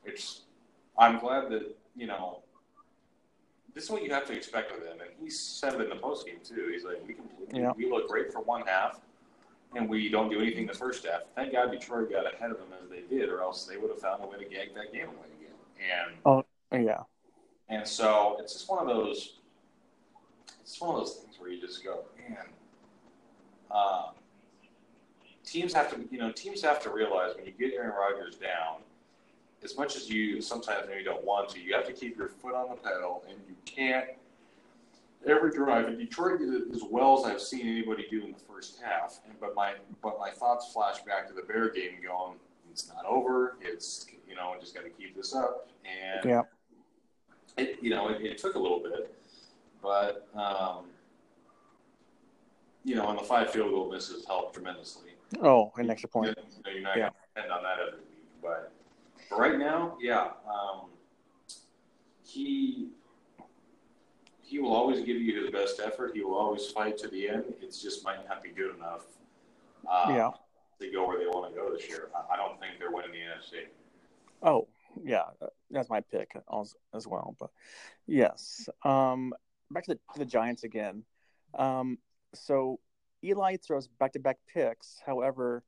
[0.06, 0.42] it's
[0.98, 2.40] I'm glad that you know
[3.74, 5.96] this is what you have to expect of him, and he said it in the
[5.96, 6.70] postgame too.
[6.72, 7.72] He's like, we can yeah.
[7.76, 9.00] we look great for one half,
[9.76, 11.22] and we don't do anything the first half.
[11.36, 14.00] Thank God Detroit got ahead of them as they did, or else they would have
[14.00, 16.06] found a way to gag that game away again.
[16.06, 17.02] And oh yeah,
[17.70, 19.40] and so it's just one of those.
[20.62, 22.46] It's one of those things where you just go, man
[23.74, 24.14] um,
[25.44, 28.78] teams have to, you know, teams have to realize when you get Aaron Rodgers down,
[29.64, 32.54] as much as you sometimes maybe don't want to, you have to keep your foot
[32.54, 34.10] on the pedal, and you can't
[35.28, 35.88] every drive.
[35.88, 39.20] And Detroit did it as well as I've seen anybody do in the first half.
[39.28, 42.38] And, but my but my thoughts flash back to the Bear game, going,
[42.72, 43.58] it's not over.
[43.62, 45.70] It's you know, I just got to keep this up.
[45.86, 46.42] And yeah,
[47.58, 49.14] it you know, it, it took a little bit,
[49.82, 50.28] but.
[50.36, 50.86] Um,
[52.86, 55.12] you know, on the five field goal misses helped tremendously.
[55.42, 56.36] Oh, an extra point.
[56.38, 57.04] You know, you're not yeah.
[57.04, 58.72] going to depend on that every week, but
[59.30, 60.90] for right now, yeah, um,
[62.26, 62.90] he
[64.54, 66.12] he will always give you his best effort.
[66.14, 67.46] He will always fight to the end.
[67.60, 69.02] It just might not be good enough.
[69.90, 70.30] Uh, yeah.
[70.80, 73.18] To go where they want to go this year, I don't think they're winning the
[73.18, 73.66] NFC.
[74.44, 74.68] Oh
[75.04, 75.24] yeah,
[75.72, 76.34] that's my pick
[76.94, 77.36] as well.
[77.40, 77.50] But
[78.06, 79.34] yes, um,
[79.72, 81.04] back to the, to the Giants again.
[81.56, 81.98] Um,
[82.36, 82.80] so
[83.24, 85.02] Eli throws back-to-back picks.
[85.04, 85.64] However,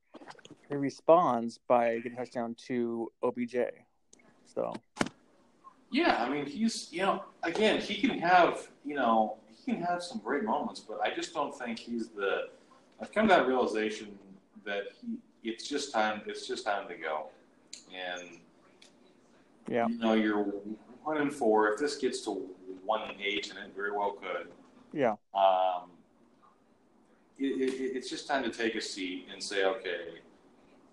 [0.69, 3.55] he responds by getting a touchdown to OBJ.
[4.45, 4.73] So.
[5.95, 10.03] Yeah, I mean he's you know again he can have you know he can have
[10.03, 12.49] some great moments, but I just don't think he's the.
[12.99, 14.19] I've come to that realization
[14.65, 17.27] that he it's just time it's just time to go,
[17.95, 18.39] and
[19.69, 20.43] yeah, you know you're
[21.05, 21.71] one and four.
[21.71, 22.45] If this gets to
[22.83, 24.49] one and eight, and it very well could.
[24.91, 25.15] Yeah.
[25.33, 25.91] Um,
[27.39, 30.19] it, it, it's just time to take a seat and say, okay,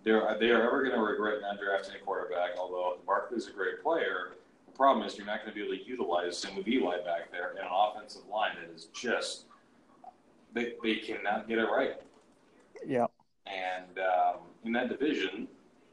[0.04, 2.50] they're they are ever going to regret not drafting a quarterback.
[2.56, 4.34] Although Barkley's a great player,
[4.72, 7.52] the problem is you're not going to be able to utilize with Eli back there
[7.52, 9.44] in an offensive line that is just
[10.54, 12.00] they they cannot get it right.
[12.86, 13.06] Yeah.
[13.46, 15.48] And um, in that division,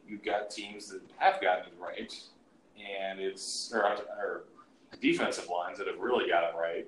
[0.07, 2.13] you've got teams that have gotten it right,
[2.77, 4.43] and it's or, or
[5.01, 6.87] defensive lines that have really got it right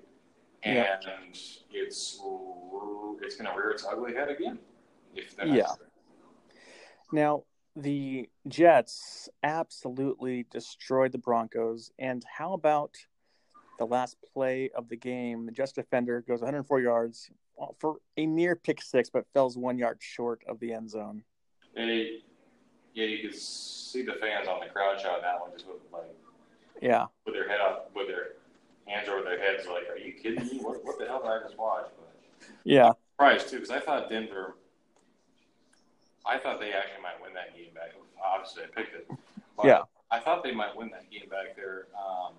[0.64, 0.98] and yeah.
[1.24, 4.60] it's it's going to rear its ugly head again.
[5.16, 5.72] If that yeah.
[7.12, 7.44] Now
[7.76, 12.96] the Jets absolutely destroyed the Broncos, and how about
[13.80, 15.46] the last play of the game?
[15.46, 17.30] The Jets defender goes 104 yards
[17.62, 21.24] uh, for a near pick six, but falls one yard short of the end zone.
[21.76, 22.20] Hey,
[22.94, 26.14] yeah, you could see the fans on the crowd shot that one, just with like,
[26.82, 28.34] yeah, with their head up, with their
[28.86, 30.60] hands over their heads, like, "Are you kidding me?
[30.62, 32.14] What, what the hell did I just watch?" But
[32.66, 34.56] yeah, surprised too because I thought Denver.
[36.26, 37.94] I thought they actually might win that game back.
[38.24, 39.08] Obviously, I picked it.
[39.58, 39.82] But yeah,
[40.12, 41.88] I thought they might win that game back there.
[41.98, 42.34] Um,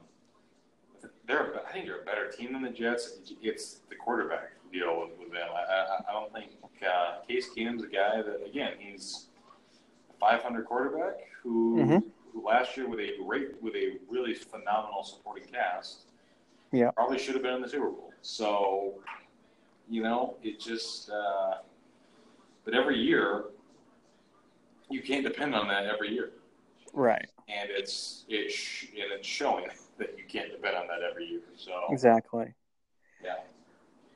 [1.27, 3.18] they're, I think they're a better team than the Jets.
[3.42, 5.49] It's the quarterback deal with, with them.
[5.55, 9.27] I, I, I don't think uh, Case Keenum's a guy that, again, he's
[10.11, 11.99] a 500 quarterback who, mm-hmm.
[12.33, 16.07] who last year with a great, with a really phenomenal supporting cast
[16.73, 16.90] yeah.
[16.90, 18.12] Probably should have been in the Super Bowl.
[18.23, 18.95] So,
[19.88, 21.57] you know, it just, uh,
[22.64, 23.45] but every year,
[24.92, 26.31] you can't depend on that every year.
[26.92, 27.26] Right.
[27.48, 29.66] And it's, it's, and it's showing
[29.98, 31.40] that you can't depend on that every year.
[31.57, 32.55] So, exactly.
[33.22, 33.37] Yeah.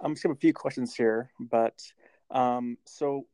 [0.00, 1.82] I'm just have a few questions here, but
[2.30, 3.26] um, so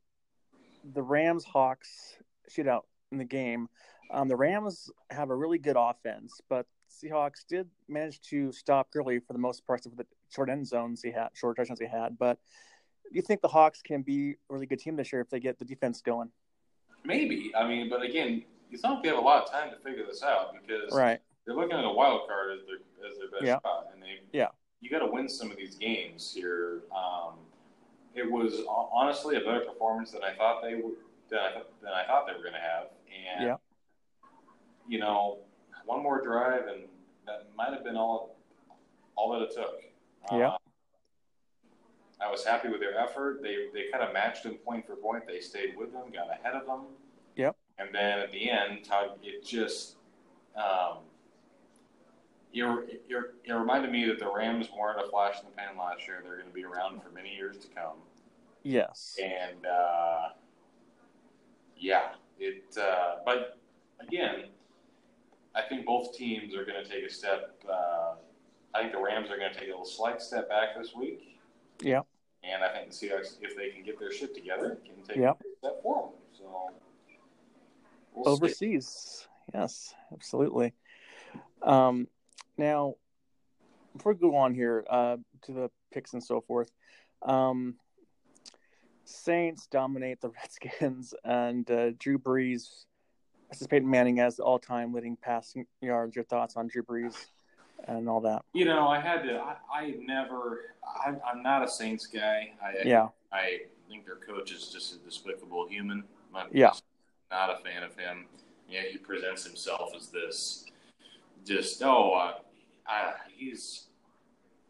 [0.93, 2.17] the Rams Hawks
[2.49, 3.67] shootout in the game.
[4.11, 9.19] Um, the Rams have a really good offense, but Seahawks did manage to stop Gurley
[9.19, 12.17] for the most part of the short end zones he had, short touchdowns he had.
[12.17, 12.37] But
[13.11, 15.39] do you think the Hawks can be a really good team this year if they
[15.39, 16.29] get the defense going?
[17.05, 17.51] Maybe.
[17.55, 20.05] I mean, but again, it's not like they have a lot of time to figure
[20.05, 21.19] this out because Right.
[21.45, 22.77] they're looking at a wild card as their
[23.09, 23.59] as their best Yeah.
[23.61, 24.49] shot, and they Yeah.
[24.79, 26.83] you got to win some of these games here.
[26.95, 27.45] Um,
[28.15, 30.95] it was honestly a better performance than I thought they would
[31.29, 33.57] than I, than I thought they were going to have, and Yeah.
[34.87, 35.39] you know,
[35.85, 36.87] one more drive, and
[37.25, 38.35] that might have been all
[39.15, 39.83] all that it took.
[40.31, 40.51] Yeah.
[40.53, 40.57] Uh,
[42.23, 43.41] I was happy with their effort.
[43.41, 45.27] They they kind of matched them point for point.
[45.27, 46.81] They stayed with them, got ahead of them.
[47.35, 47.55] Yep.
[47.79, 49.95] And then at the end, Todd, it just
[50.55, 50.97] um,
[52.53, 56.07] it, it, it reminded me that the Rams weren't a flash in the pan last
[56.07, 56.21] year.
[56.23, 57.97] They're going to be around for many years to come.
[58.61, 59.17] Yes.
[59.21, 60.29] And uh,
[61.77, 62.09] yeah,
[62.39, 62.77] it.
[62.79, 63.57] Uh, but
[63.99, 64.45] again,
[65.55, 67.63] I think both teams are going to take a step.
[67.69, 68.15] Uh,
[68.73, 71.39] I think the Rams are going to take a little slight step back this week.
[71.81, 72.01] Yeah.
[72.43, 75.41] And I think the Seahawks, if they can get their shit together, can take Yep.
[75.59, 76.15] step forward.
[76.37, 76.71] So
[78.13, 78.31] we'll see.
[78.31, 79.27] Overseas.
[79.53, 80.73] Yes, absolutely.
[81.61, 82.07] Um,
[82.57, 82.95] now,
[83.95, 86.71] before we go on here uh, to the picks and so forth,
[87.21, 87.75] um,
[89.05, 92.85] Saints dominate the Redskins, and uh, Drew Brees
[93.49, 96.15] versus Peyton Manning as the all-time leading passing yards.
[96.15, 97.15] Your thoughts on Drew Brees
[97.87, 98.43] and all that?
[98.53, 99.37] You know, I had to.
[99.39, 100.75] I, I never.
[100.83, 102.53] I, I'm not a Saints guy.
[102.61, 106.03] I, Yeah, I think their coach is just a despicable human.
[106.35, 106.71] I'm Yeah.
[107.31, 108.25] not a fan of him.
[108.69, 110.65] Yeah, he presents himself as this,
[111.45, 112.33] just oh, uh,
[112.91, 113.87] uh, he's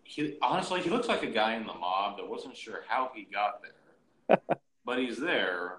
[0.04, 3.24] he honestly he looks like a guy in the mob that wasn't sure how he
[3.32, 4.38] got there,
[4.86, 5.78] but he's there,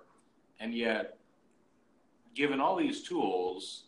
[0.60, 1.18] and yet,
[2.34, 3.84] given all these tools,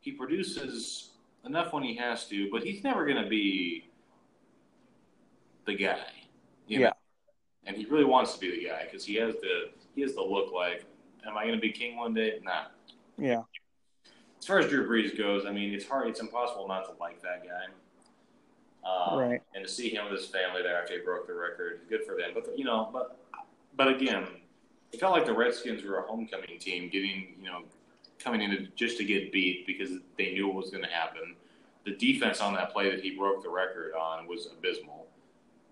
[0.00, 1.10] he produces
[1.46, 3.88] enough when he has to, but he's never going to be
[5.64, 5.98] the guy.
[6.66, 6.86] You Yeah.
[6.88, 6.92] know?
[7.68, 10.22] and he really wants to be the guy because he has the he has the
[10.22, 10.84] look like,
[11.26, 12.38] am I going to be king one day?
[12.42, 12.66] Nah.
[13.18, 13.42] yeah,
[14.38, 17.20] As far as Drew Brees goes, I mean, it's hard, it's impossible not to like
[17.22, 17.64] that guy.
[18.88, 19.42] Um, Right.
[19.54, 22.14] And to see him with his family there after he broke the record, good for
[22.14, 22.30] them.
[22.34, 23.18] But you know, but
[23.76, 24.26] but again,
[24.92, 27.62] it felt like the Redskins were a homecoming team, getting you know
[28.18, 31.34] coming in just to get beat because they knew what was going to happen.
[31.84, 35.06] The defense on that play that he broke the record on was abysmal.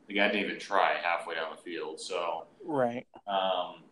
[0.07, 1.99] The guy didn't even try halfway down the field.
[2.01, 3.07] So, right.
[3.27, 3.83] um,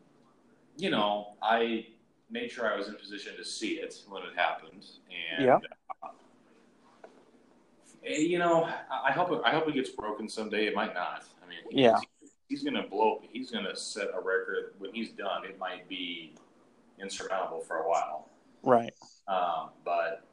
[0.76, 1.86] you know, I
[2.30, 4.84] made sure I was in position to see it when it happened,
[5.36, 5.58] and Yeah.
[6.02, 6.08] uh,
[8.04, 10.66] eh, you know, I hope it, I hope it gets broken someday.
[10.66, 11.24] It might not.
[11.44, 11.98] I mean, he's, Yeah.
[12.48, 13.22] he's going to blow.
[13.32, 15.44] He's going to set a record when he's done.
[15.44, 16.34] It might be
[17.00, 18.28] insurmountable for a while.
[18.62, 18.94] Right.
[19.28, 20.24] Um, but,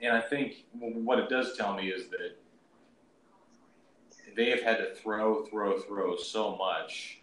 [0.00, 2.36] and I think what it does tell me is that
[4.36, 7.20] they have had to throw, throw, throw so much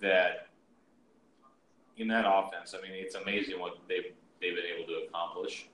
[0.00, 0.48] that
[1.96, 5.68] in that offense, I mean, it's amazing what they've they've been able to accomplish.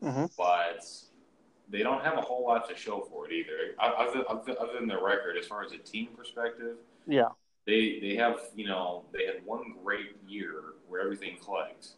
[0.00, 0.86] hmm But
[1.68, 4.86] they don't have a whole lot to show for it either, other, other, other than
[4.86, 5.36] their record.
[5.38, 7.28] As far as a team perspective, Yeah.
[7.66, 11.92] they they have you know they had one great year where everything clicked.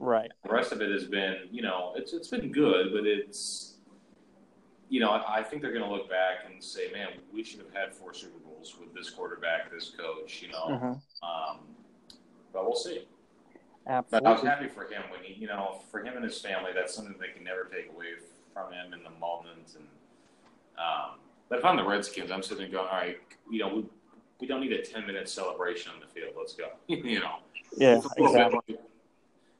[0.00, 0.32] Right.
[0.44, 3.74] The rest of it has been, you know, it's it's been good, but it's,
[4.88, 7.60] you know, I, I think they're going to look back and say, man, we should
[7.60, 10.78] have had four Super Bowls with this quarterback, this coach, you know.
[10.78, 11.58] hmm Um,
[12.50, 13.06] but we'll see.
[14.10, 16.70] But I was happy for him when he, you know, for him and his family,
[16.74, 18.06] that's something they can never take away
[18.54, 19.74] from him in the moment.
[19.76, 19.84] And
[20.78, 21.18] um,
[21.50, 23.18] but if I'm the Redskins, I'm sitting there going, all right,
[23.50, 23.84] you know, we,
[24.40, 26.32] we don't need a 10 minute celebration on the field.
[26.38, 26.68] Let's go.
[26.86, 27.40] you know,
[27.76, 27.96] Yeah.
[27.96, 28.80] It's a little bit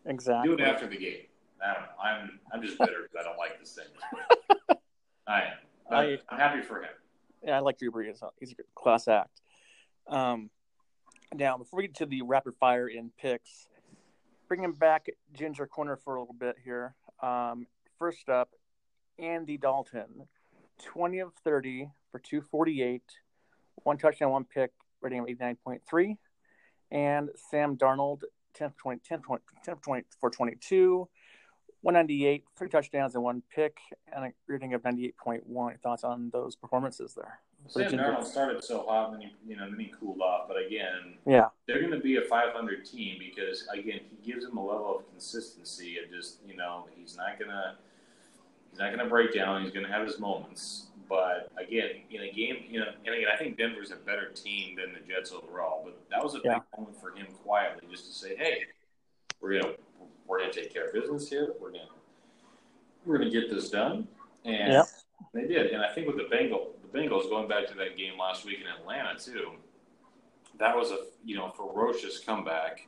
[0.06, 0.48] Exactly.
[0.56, 1.18] do it after the game.
[1.62, 1.88] I don't know.
[2.02, 4.76] I'm I'm just bitter because I don't like this thing.
[5.26, 5.52] I am.
[5.88, 6.90] But I- I'm happy for him.
[7.44, 8.22] Yeah, I like Drew Brees.
[8.38, 9.40] He's a class act.
[10.08, 10.50] Um,
[11.34, 13.68] now, before we get to the rapid fire in picks,
[14.48, 16.94] bringing back Ginger Corner for a little bit here.
[17.22, 17.66] Um,
[17.98, 18.50] first up,
[19.18, 20.26] Andy Dalton,
[20.84, 23.02] 20 of 30 for 248,
[23.76, 26.16] one touchdown, one pick, rating of 89.3.
[26.90, 28.22] And Sam Darnold,
[28.54, 31.08] 10 for 20, 10 for 20, 10 for 20 for 22,
[31.82, 33.78] 198, three touchdowns and one pick,
[34.14, 35.80] and a rating of 98.1.
[35.80, 37.40] Thoughts on those performances there?
[37.68, 37.92] Sam.
[37.92, 40.48] Darnold started so hot, and then he, you know, then he cooled off.
[40.48, 44.56] But again, Yeah, they're going to be a 500 team because again, he gives them
[44.56, 47.76] a level of consistency and just you know he's not gonna
[48.70, 49.62] he's not gonna break down.
[49.62, 50.86] He's going to have his moments.
[51.08, 54.76] But again, in a game, you know, and again, I think Denver's a better team
[54.76, 55.82] than the Jets overall.
[55.84, 56.60] But that was a Yeah.
[56.60, 58.66] big moment for him quietly, just to say, "Hey,
[59.40, 59.74] we're gonna
[60.26, 61.54] we're gonna take care of business here.
[61.60, 61.88] We're gonna
[63.04, 64.06] we're gonna get this done."
[64.44, 64.86] And Yep.
[65.34, 65.72] they did.
[65.72, 68.60] And I think with the Bengal the Bengals going back to that game last week
[68.60, 69.54] in Atlanta too,
[70.58, 72.86] that was a you know ferocious comeback.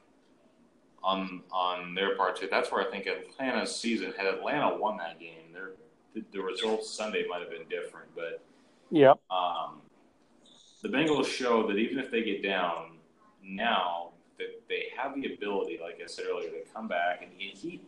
[1.05, 2.49] On on their part too.
[2.51, 5.53] That's where I think Atlanta's season had Atlanta won that game.
[5.53, 5.71] Their
[6.15, 8.43] the, the results Sunday might have been different, but
[8.91, 9.19] Yep.
[9.31, 9.81] um,
[10.83, 12.99] the Bengals show that even if they get down
[13.43, 17.23] now, that they have the ability, like I said earlier, to come back.
[17.23, 17.81] And he, he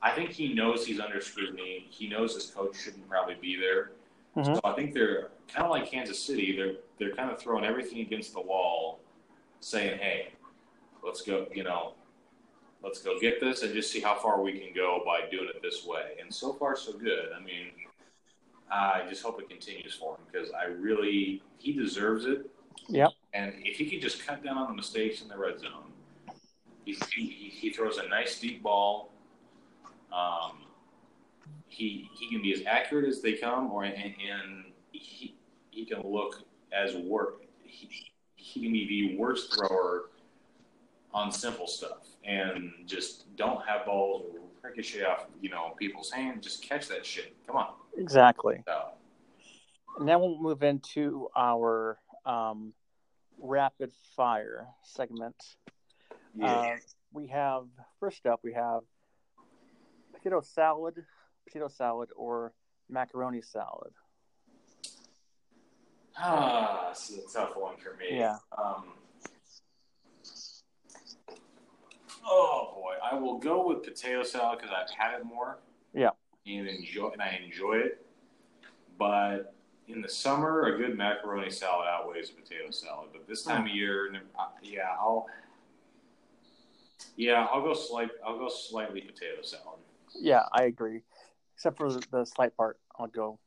[0.00, 1.86] I think he knows he's under scrutiny.
[1.90, 3.92] He knows his coach shouldn't probably be there.
[4.36, 4.54] Mhm.
[4.54, 6.56] So I think they're kind of like Kansas City.
[6.56, 9.00] They're they're kind of throwing everything against the wall,
[9.60, 10.28] saying, "Hey,
[11.02, 11.46] let's go.
[11.54, 11.92] You know,
[12.84, 15.62] let's go get this and just see how far we can go by doing it
[15.62, 17.30] this way." And so far, so good.
[17.36, 17.70] I mean,
[18.70, 22.50] I just hope it continues for him because I really he deserves it.
[22.88, 23.10] Yep.
[23.32, 25.92] And if he could just cut down on the mistakes in the red zone,
[26.84, 29.10] he he, he throws a nice deep ball.
[30.12, 30.58] Um,
[31.68, 35.34] he he can be as accurate as they come, or and, and he
[35.70, 36.42] he can look
[36.72, 37.42] as work.
[37.62, 37.88] He,
[38.36, 40.10] he can be the worst thrower
[41.12, 46.44] on simple stuff, and just don't have balls or ricochet off you know people's hands.
[46.44, 47.34] Just catch that shit.
[47.46, 47.68] Come on.
[47.96, 48.62] Exactly.
[48.66, 48.88] So,
[50.00, 52.72] now we'll move into our um,
[53.38, 55.36] rapid fire segment.
[56.34, 56.46] yeah.
[56.46, 56.76] Uh,
[57.12, 57.66] we have
[58.00, 58.80] first up we have
[60.12, 61.04] potato salad,
[61.46, 62.52] potato salad, or
[62.88, 63.92] macaroni salad.
[66.16, 68.18] Ah, this is a tough one for me.
[68.18, 68.36] Yeah.
[68.56, 68.84] Um,
[72.24, 75.58] oh boy, I will go with potato salad because I've had it more.
[75.92, 76.10] Yeah.
[76.46, 78.04] And enjoy, and I enjoy it.
[78.98, 79.54] But
[79.88, 83.10] in the summer, a good macaroni salad outweighs a potato salad.
[83.12, 85.26] But this time of year, uh, yeah, I'll.
[87.16, 88.10] Yeah, I'll go slight.
[88.26, 89.80] I'll go slightly potato salad.
[90.14, 91.02] Yeah, I agree.
[91.54, 93.38] Except for the, the slight part, I'll go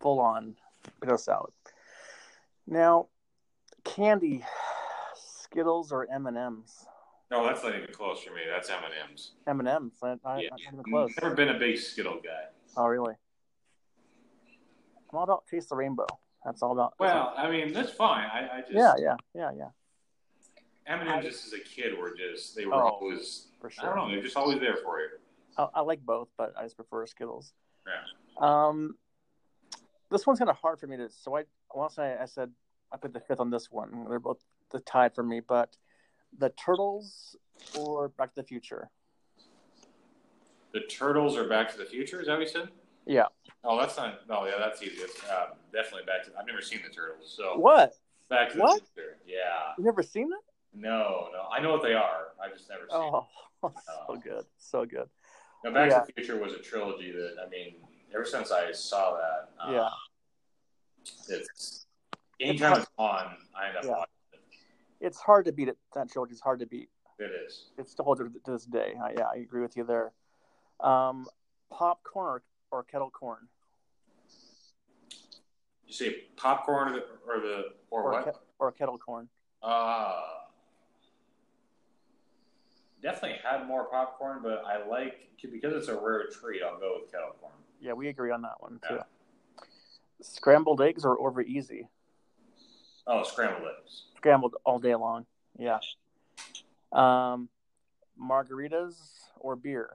[0.00, 0.56] full on
[1.00, 1.52] potato salad.
[2.66, 3.08] Now,
[3.84, 4.44] candy,
[5.16, 6.86] Skittles or M and M's?
[7.30, 8.40] No, that's not even close for me.
[8.50, 9.32] That's M and M's.
[9.46, 9.92] M and M's.
[10.02, 11.12] Not not Yeah, even close.
[11.22, 12.46] never been a big Skittle guy.
[12.76, 13.14] Oh, really?
[15.12, 16.06] I'm all about taste the rainbow.
[16.44, 16.94] That's all about.
[16.98, 18.28] Well, I mean, that's fine.
[18.32, 19.68] I, I just yeah, yeah, yeah, yeah,
[20.86, 23.84] M and M's just as a kid were just they were Oh, always for sure.
[23.84, 25.08] I don't know they're just always there for you.
[25.56, 27.52] I, I like both, but I just prefer Skittles.
[27.86, 28.46] Yeah.
[28.68, 28.96] Um,
[30.10, 31.08] this one's kind of hard for me to.
[31.10, 32.50] So I once I, I said
[32.92, 34.06] I put the fifth on this one.
[34.08, 34.38] They're both
[34.72, 35.76] the tied for me, but
[36.38, 37.36] the Turtles
[37.78, 38.90] or Back to the Future.
[40.72, 42.20] The Turtles are Back to the Future.
[42.20, 42.68] Is that what you said?
[43.06, 43.26] Yeah.
[43.64, 44.20] Oh, that's not.
[44.30, 44.96] Oh, yeah, that's easy.
[45.02, 46.30] It's, uh, definitely Back to.
[46.38, 47.94] I've never seen the Turtles, so What?
[48.28, 48.80] Back to What?
[48.80, 49.16] the Future.
[49.26, 49.72] Yeah.
[49.78, 50.40] You never seen that?
[50.72, 51.48] No, no.
[51.52, 52.28] I know what they are.
[52.42, 52.90] I just never seen.
[52.92, 53.26] Oh,
[54.06, 55.08] so good, so good.
[55.64, 56.00] No, Back yeah.
[56.00, 57.74] to the Future was a trilogy that I mean,
[58.14, 59.88] ever since I saw that, uh, Yeah.
[61.28, 61.86] it's
[62.40, 63.90] anytime it's on, I end up Yeah.
[63.90, 64.14] watching
[65.00, 65.78] It's hard to beat it.
[65.94, 66.88] That trilogy's hard to beat.
[67.18, 67.30] it.
[67.46, 67.70] Is.
[67.78, 68.94] It still holds to this day.
[69.02, 70.12] I, yeah, I agree with you there.
[70.80, 71.26] Um,
[71.70, 73.48] popcorn or, or kettle corn?
[75.86, 78.34] You say popcorn or the or, the, or, Or, what?
[78.34, 79.28] ke- or kettle corn?
[79.62, 80.22] Uh,
[83.02, 86.62] definitely had more popcorn, but I like because it's a rare treat.
[86.62, 87.52] I'll go with kettle corn.
[87.80, 88.96] Yeah, we agree on that one too.
[88.96, 89.02] Yeah.
[90.22, 91.88] Scrambled eggs or over easy?
[93.12, 94.04] Oh, scrambled eggs.
[94.16, 95.26] Scrambled all day long.
[95.58, 95.80] Yeah.
[96.92, 97.48] Um,
[98.20, 98.94] margaritas
[99.40, 99.90] or beer?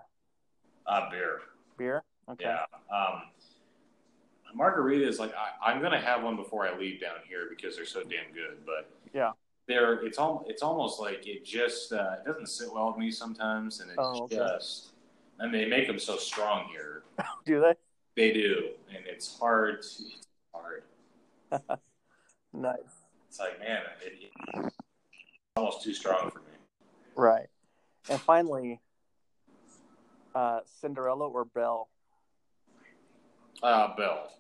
[0.86, 1.40] Uh, beer.
[1.78, 2.04] Beer.
[2.30, 2.44] Okay.
[2.44, 2.66] Yeah.
[2.94, 3.22] Um,
[4.60, 8.02] margaritas, like I, I'm gonna have one before I leave down here because they're so
[8.02, 8.58] damn good.
[8.66, 9.32] But Yeah.
[9.66, 13.12] they're it's all it's almost like it just uh, it doesn't sit well with me
[13.12, 14.36] sometimes, and it's Oh, okay.
[14.36, 14.90] just
[15.40, 17.04] and they make them so strong here.
[17.46, 17.76] Do they?
[18.18, 19.82] They do, and it's hard.
[19.82, 20.84] To, it's hard.
[22.54, 23.05] Nice.
[23.36, 24.76] It's like man, it, it's
[25.58, 26.46] almost too strong for me.
[27.18, 27.48] Right.
[28.10, 28.80] And finally,
[30.34, 31.90] uh, Cinderella or Belle?
[33.62, 34.32] Uh, Belle.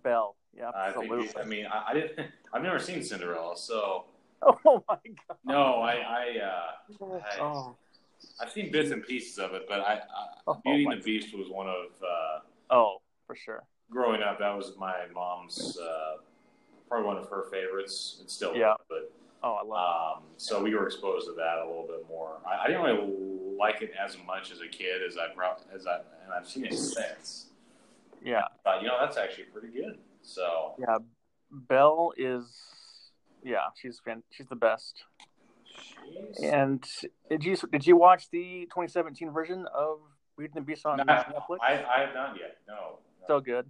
[0.00, 0.36] Belle.
[0.56, 1.26] Yeah, I absolutely.
[1.26, 1.38] think.
[1.40, 2.28] I mean, I, I didn't.
[2.52, 4.04] I've never seen Cinderella, so
[4.42, 5.38] oh my god.
[5.44, 5.80] no.
[5.80, 5.94] I.
[5.94, 6.38] I.
[6.38, 7.76] Uh, I- Oh,
[8.40, 9.94] I've seen bits and pieces of it, but I.
[9.94, 10.00] I
[10.46, 12.38] Oh, Beauty and the Beast was one of uh,
[12.70, 13.64] oh, for sure.
[13.90, 14.38] growing up.
[14.38, 15.76] That was my mom's.
[15.76, 15.95] Uh,
[16.88, 18.18] probably one of her favorites.
[18.22, 18.54] It's still.
[18.54, 18.74] Yeah.
[18.88, 19.12] But
[19.42, 22.38] Oh, I love um, so we were exposed to that a little bit more.
[22.44, 25.86] I, I didn't really like it as much as a kid as I brought as
[25.86, 27.46] I and I've seen it since.
[28.24, 28.42] Yeah.
[28.64, 29.98] But you know, that's actually pretty good.
[30.22, 30.98] So Yeah.
[31.52, 32.44] Belle is,
[33.44, 35.04] yeah, she's fan- she's the best.
[36.40, 36.52] Jeez.
[36.52, 36.84] And
[37.30, 39.98] did you did you watch the 2017 version of
[40.36, 41.58] Beauty and the Beast on No, Netflix?
[41.62, 42.56] I, I have not yet.
[42.66, 42.74] No.
[42.74, 43.26] no.
[43.28, 43.66] so good.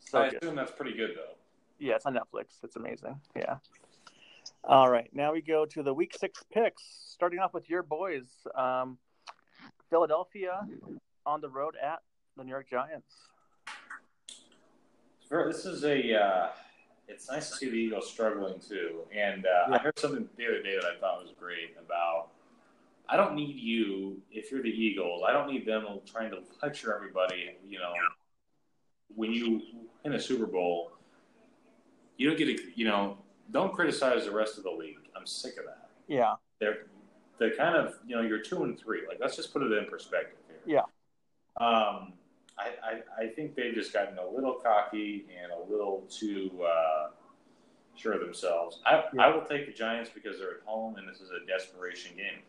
[0.00, 0.42] So I good.
[0.42, 1.35] assume that's pretty good though.
[1.78, 2.62] Yeah, it's on Netflix.
[2.62, 3.20] It's amazing.
[3.34, 3.56] Yeah.
[4.64, 6.82] All right, now we go to the week six picks.
[7.08, 8.24] Starting off with your boys,
[8.54, 8.98] um,
[9.88, 10.66] Philadelphia
[11.24, 12.00] on the road at
[12.36, 13.14] the New York Giants.
[15.30, 16.14] This is a.
[16.14, 16.48] Uh,
[17.08, 20.62] it's nice to see the Eagles struggling too, and uh, I heard something the other
[20.62, 22.28] day that I thought was great about.
[23.08, 25.22] I don't need you if you're the Eagles.
[25.26, 27.56] I don't need them trying to lecture everybody.
[27.66, 27.92] You know,
[29.14, 29.62] when you
[30.04, 30.92] win a Super Bowl,
[32.16, 32.62] you don't get to.
[32.74, 33.18] You know,
[33.50, 34.96] don't criticize the rest of the league.
[35.16, 35.88] I'm sick of that.
[36.08, 36.86] Yeah, they're
[37.38, 39.02] they're kind of you know you're two and three.
[39.08, 40.60] Like let's just put it in perspective here.
[40.66, 40.82] Yeah.
[41.58, 42.12] Um,
[42.58, 47.08] I, I, I think they've just gotten a little cocky and a little too uh,
[47.94, 48.80] sure of themselves.
[48.86, 49.26] I, yeah.
[49.26, 52.40] I will take the Giants because they're at home and this is a desperation game.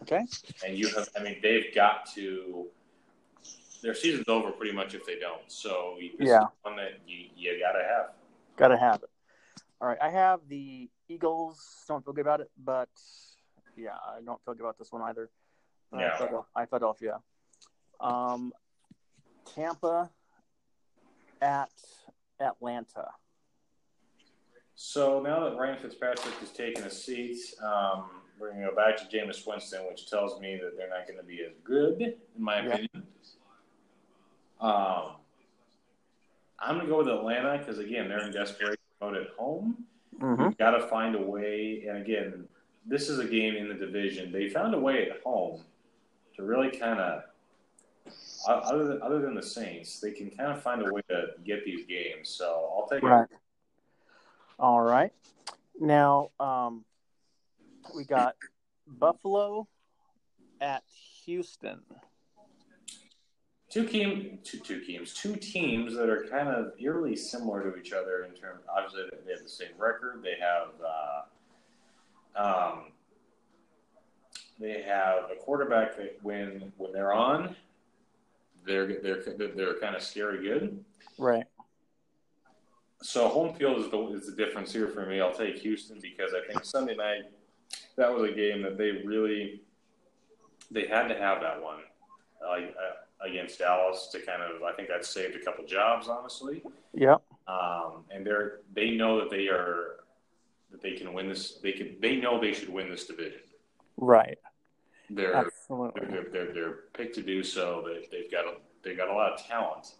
[0.00, 0.24] Okay.
[0.66, 2.66] And you have, I mean, they've got to.
[3.82, 5.42] Their season's over pretty much if they don't.
[5.48, 8.10] So yeah, one that you, you gotta have.
[8.56, 9.10] Gotta have it.
[9.82, 11.84] All right, I have the Eagles.
[11.88, 12.88] Don't feel good about it, but
[13.76, 15.28] yeah, I don't feel good about this one either.
[15.92, 16.16] Yeah.
[16.54, 17.18] I Philadelphia.
[17.98, 18.52] Um,
[19.44, 20.08] Tampa
[21.40, 21.72] at
[22.40, 23.08] Atlanta.
[24.76, 28.04] So now that Ryan Fitzpatrick has taken a seat, um,
[28.38, 31.18] we're going to go back to Jameis Winston, which tells me that they're not going
[31.18, 32.88] to be as good, in my opinion.
[34.60, 35.16] Um,
[36.60, 39.84] I'm going to go with Atlanta because, again, they're in desperation mode at home.
[40.20, 40.42] Mm-hmm.
[40.42, 41.84] You've got to find a way.
[41.88, 42.48] And again,
[42.86, 44.32] this is a game in the division.
[44.32, 45.60] They found a way at home
[46.36, 47.22] to really kind of
[48.46, 51.64] other than other than the Saints, they can kind of find a way to get
[51.64, 52.28] these games.
[52.28, 53.22] So I'll take right.
[53.22, 53.38] it.
[54.58, 55.12] All right.
[55.80, 56.84] Now um,
[57.94, 58.34] we got
[58.86, 59.68] Buffalo
[60.60, 60.82] at
[61.24, 61.80] Houston.
[63.72, 67.94] Two team, two, two teams, two teams that are kind of eerily similar to each
[67.94, 68.60] other in terms.
[68.68, 70.22] Obviously, they have the same record.
[70.22, 70.68] They have,
[72.36, 72.92] uh, um,
[74.60, 77.56] they have a quarterback that when when they're on,
[78.66, 80.84] they're they're they're kind of scary good.
[81.16, 81.46] Right.
[83.00, 85.18] So home field is the is the difference here for me.
[85.22, 87.22] I'll take Houston because I think Sunday night
[87.96, 89.62] that was a game that they really
[90.70, 91.78] they had to have that one
[92.46, 96.62] like uh, against Dallas to kind of I think that saved a couple jobs honestly.
[96.92, 97.16] Yeah.
[97.46, 99.96] Um, and they're they know that they are
[100.70, 101.58] that they can win this.
[101.62, 103.40] They can they know they should win this division.
[103.96, 104.38] Right.
[105.10, 106.06] They're Absolutely.
[106.08, 107.84] They're, they're, they're picked to do so.
[107.86, 109.94] They, they've got a, they've got a lot of talent.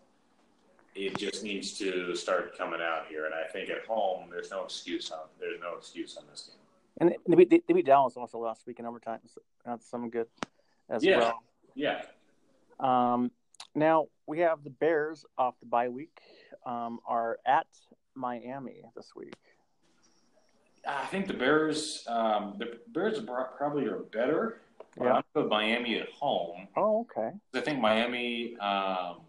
[0.94, 4.64] It just needs to start coming out here, and I think at home there's no
[4.64, 6.58] excuse on there's no excuse on this game.
[7.00, 9.20] And they beat, they beat Dallas also last week in overtime.
[9.26, 10.26] So that's some good
[10.90, 11.18] as yeah.
[11.18, 11.42] well.
[11.74, 12.02] Yeah.
[12.80, 13.30] Um,
[13.74, 16.18] now we have the Bears off the bye week.
[16.64, 17.66] Um, are at
[18.14, 19.34] Miami this week.
[20.86, 23.20] I think the Bears, um, the Bears
[23.56, 24.60] probably are better
[25.00, 25.12] yeah.
[25.14, 26.68] I'm going Miami at home.
[26.76, 27.30] Oh, okay.
[27.54, 28.56] I think Miami.
[28.58, 29.20] Um,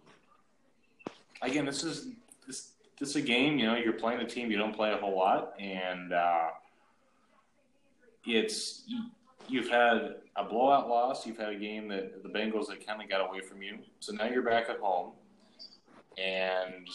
[1.42, 2.10] again, this is
[2.46, 3.58] this this is a game.
[3.58, 6.48] You know, you're playing a team you don't play a whole lot, and uh,
[8.26, 8.84] it's
[9.48, 11.26] you've had a blowout loss.
[11.26, 13.80] You've had a game that the Bengals that kind of got away from you.
[14.00, 15.12] So now you're back at home,
[16.18, 16.88] and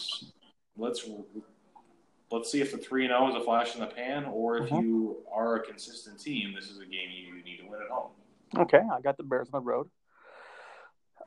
[0.77, 1.07] let's
[2.31, 4.57] let's see if the three and zero oh is a flash in the pan, or
[4.57, 4.85] if mm-hmm.
[4.85, 8.11] you are a consistent team, this is a game you need to win at home.
[8.57, 9.87] Okay, I got the Bears on the road.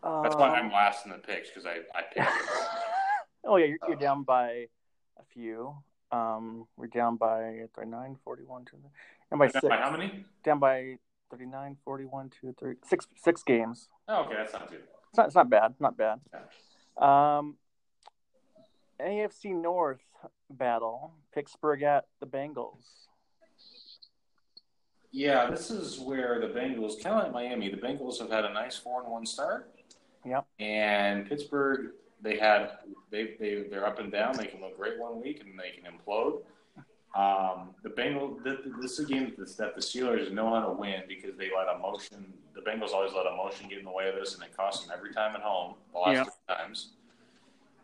[0.02, 2.28] That's why I'm um, last in the picks because I, I picked.
[3.44, 4.66] oh yeah, you're, you're, down by
[5.18, 5.76] a few.
[6.10, 8.76] Um, we're down by 39, 41, 2,
[9.30, 9.66] down by six.
[9.66, 10.24] By how many?
[10.44, 10.96] Down by
[11.32, 13.88] 39, 41, 2, 3, six, six games.
[14.06, 14.76] Oh, okay, that's not too.
[14.76, 15.74] It's not, it's not bad.
[15.80, 16.20] Not bad.
[16.32, 17.38] Yeah.
[17.38, 17.56] Um,
[19.00, 20.02] AFC North
[20.50, 22.84] battle: Pittsburgh at the Bengals.
[25.10, 28.52] Yeah, this is where the Bengals, kind of like Miami, the Bengals have had a
[28.52, 29.70] nice four and one start.
[30.24, 30.46] Yep.
[30.58, 31.90] And Pittsburgh,
[32.22, 32.72] they had
[33.10, 34.36] they they they're up and down.
[34.36, 36.42] They can look great one week and they can implode.
[37.14, 38.42] Um, the Bengals,
[38.80, 42.32] this is a game that the Steelers know how to win because they let emotion.
[42.54, 44.94] The Bengals always let emotion get in the way of this, and it costs them
[44.96, 45.74] every time at home.
[45.92, 46.26] The last yep.
[46.26, 46.92] two times.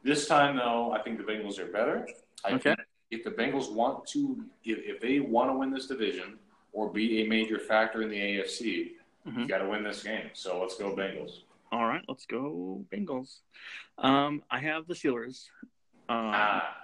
[0.02, 2.08] This time, though, I think the Bengals are better.
[2.44, 2.74] I okay.
[3.10, 6.38] if the Bengals want to, if, if they want to win this division,
[6.72, 8.92] or be a major factor in the AFC,
[9.26, 9.40] mm-hmm.
[9.40, 10.30] you got to win this game.
[10.32, 11.40] So let's go Bengals.
[11.70, 13.40] All right, let's go Bengals.
[13.98, 15.48] Um, I have the Steelers.
[16.08, 16.74] Um, ah.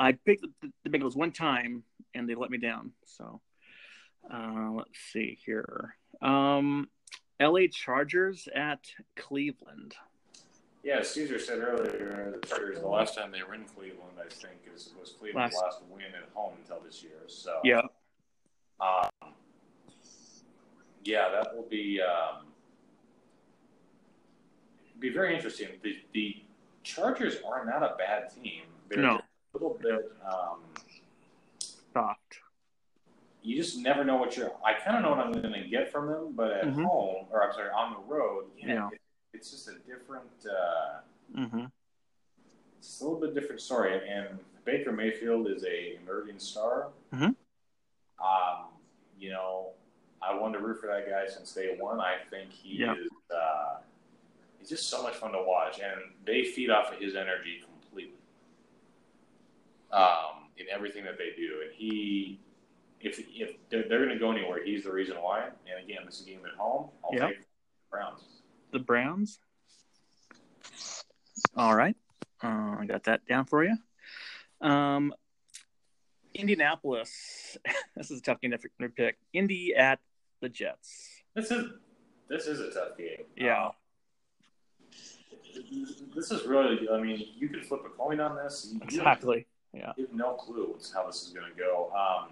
[0.00, 1.84] I picked the, the, Bengals one time
[2.14, 2.92] and they let me down.
[3.04, 3.42] So
[4.32, 5.94] uh, let's see here.
[6.22, 6.88] Um,
[7.38, 8.80] LA Chargers at
[9.16, 9.94] Cleveland.
[10.82, 14.54] Yeah, Caesar said earlier the Chargers the last time they were in Cleveland, I think,
[14.74, 17.20] is was Cleveland's last, last win at home until this year.
[17.26, 17.82] So yeah,
[18.80, 19.10] Um,
[21.04, 22.46] yeah, that will be um,
[24.98, 25.68] be very interesting.
[25.82, 26.36] The, the
[26.84, 28.62] Chargers are not a bad team.
[28.88, 29.20] They're No.
[29.52, 30.12] Little bit.
[30.26, 30.58] Um,
[31.92, 32.38] Soft.
[33.42, 34.52] you just never know what you're.
[34.64, 36.84] I kind of know what I'm going to get from them, but at Mhm.
[36.84, 38.88] home, or I'm sorry, on the road, yeah, Yeah.
[38.92, 39.00] It,
[39.32, 40.30] it's just a different.
[40.46, 41.00] Uh,
[41.36, 41.66] Mm-hmm.
[42.78, 44.08] it's a little bit different story.
[44.08, 46.88] And Baker Mayfield is a emerging star.
[47.12, 47.36] Mhm.
[48.18, 48.66] Um,
[49.16, 49.70] you know,
[50.20, 52.00] I wanted to root for that guy since day one.
[52.00, 52.94] I think he Yeah.
[52.96, 53.08] is.
[53.30, 53.78] Uh,
[54.58, 57.64] he's just so much fun to watch, and they feed off of his energy.
[59.92, 62.40] Um, in everything that they do, and he,
[63.00, 65.44] if if they're, they're going to go anywhere, he's the reason why.
[65.44, 66.90] And again, this is a game at home.
[67.04, 67.28] I'll Yeah.
[67.28, 67.46] take the
[67.90, 68.22] Browns.
[68.72, 69.38] The Browns.
[71.56, 71.96] All right.
[72.42, 73.76] Uh, I got that down for you.
[74.60, 75.12] Um,
[76.34, 77.56] Indianapolis.
[77.96, 79.16] this is a tough game to pick.
[79.32, 79.98] Indy at
[80.40, 81.22] the Jets.
[81.34, 81.72] This is
[82.28, 83.24] this is a tough game.
[83.36, 83.66] Yeah.
[83.66, 83.72] Um,
[86.14, 86.88] this is really.
[86.88, 88.70] I mean, you could flip a coin on this.
[88.72, 89.46] You Exactly.
[89.72, 89.92] Yeah.
[89.96, 91.92] You have no clue how this is going to go.
[91.94, 92.30] Um,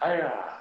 [0.00, 0.52] I, uh,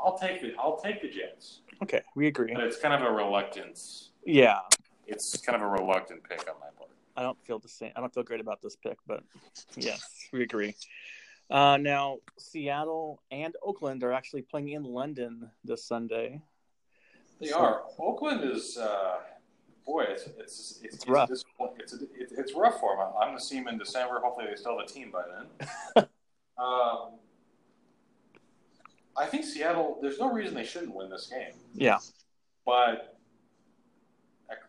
[0.00, 2.02] I'll take the I'll take the Jets, Okay.
[2.14, 2.52] We agree.
[2.54, 4.10] but it's kind of a reluctance.
[4.24, 4.60] Yeah.
[5.06, 6.90] It's kind of a reluctant pick on my part.
[7.16, 7.92] I don't feel the same.
[7.94, 9.22] I don't feel great about this pick, but
[9.76, 10.00] yes,
[10.32, 10.74] we agree.
[11.50, 16.40] Uh, now, Seattle and Oakland are actually playing in London this Sunday.
[17.40, 17.84] They So- are.
[17.98, 19.20] Oakland is, uh,
[19.86, 21.30] boy, it's it's it's, It's rough.
[21.30, 21.44] It's,
[21.78, 23.08] it's, it's, it's rough for them.
[23.20, 24.20] I'm going to see them in December.
[24.22, 26.06] Hopefully, they still have a team by then.
[26.58, 27.10] um,
[29.16, 29.98] I think Seattle.
[30.02, 31.52] There's no reason they shouldn't win this game.
[31.74, 31.98] Yeah.
[32.66, 33.16] But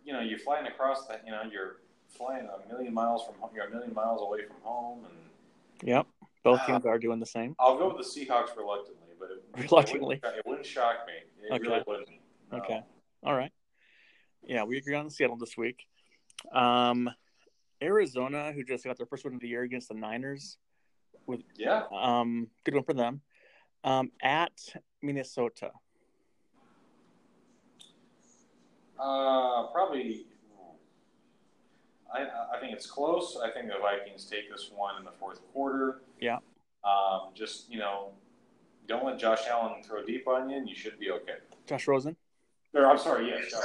[0.03, 1.19] you know, you're flying across the.
[1.25, 1.77] You know, you're
[2.09, 3.35] flying a million miles from.
[3.39, 3.49] home.
[3.55, 6.07] You're a million miles away from home, and Yep.
[6.43, 7.55] Both Uh, teams are doing the same.
[7.59, 10.17] I'll go with the Seahawks reluctantly, but it, Reluctantly.
[10.17, 11.13] it wouldn't, it wouldn't shock me.
[11.43, 11.63] It Okay.
[11.63, 12.09] really wouldn't.
[12.51, 12.57] No.
[12.59, 12.81] Okay.
[13.23, 13.51] All right.
[14.47, 15.85] Yeah, we agree on Seattle this week.
[16.51, 17.09] Um,
[17.81, 20.57] Arizona, who just got their first win of the year against the Niners,
[21.25, 21.83] with Yeah.
[21.91, 23.21] um, good one for them.
[23.83, 24.53] Um, at
[25.01, 25.71] Minnesota.
[28.99, 30.27] Uh, probably.
[32.13, 32.21] I,
[32.55, 33.37] I think it's close.
[33.43, 36.01] I think the Vikings take this one in the fourth quarter.
[36.21, 36.37] Yeah.
[36.83, 38.11] Um, just you know,
[38.87, 41.37] don't let Josh Allen throw deep on you, and you should be okay.
[41.67, 42.15] Josh Rosen.
[42.73, 43.61] Or I'm sorry, yes, Josh.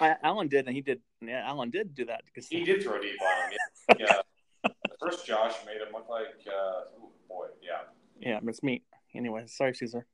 [0.00, 1.00] Allen did, and he did.
[1.20, 3.58] Yeah, Allen did do that because he did throw a deep on him.
[3.98, 4.06] Yeah.
[4.64, 4.70] yeah.
[5.00, 7.82] First Josh made him look like, uh, oh boy, yeah.
[8.20, 8.82] Yeah, it's me.
[9.14, 10.06] Anyway, sorry, Caesar.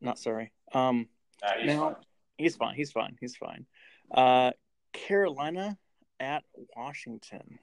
[0.00, 0.52] Not sorry.
[0.72, 1.08] Um,
[1.42, 1.96] Nah, he's Now- fine.
[2.38, 2.74] he's fine.
[2.74, 3.16] He's fine.
[3.20, 3.66] He's fine.
[4.10, 4.52] Uh,
[4.92, 5.76] Carolina
[6.20, 6.44] at
[6.76, 7.58] Washington.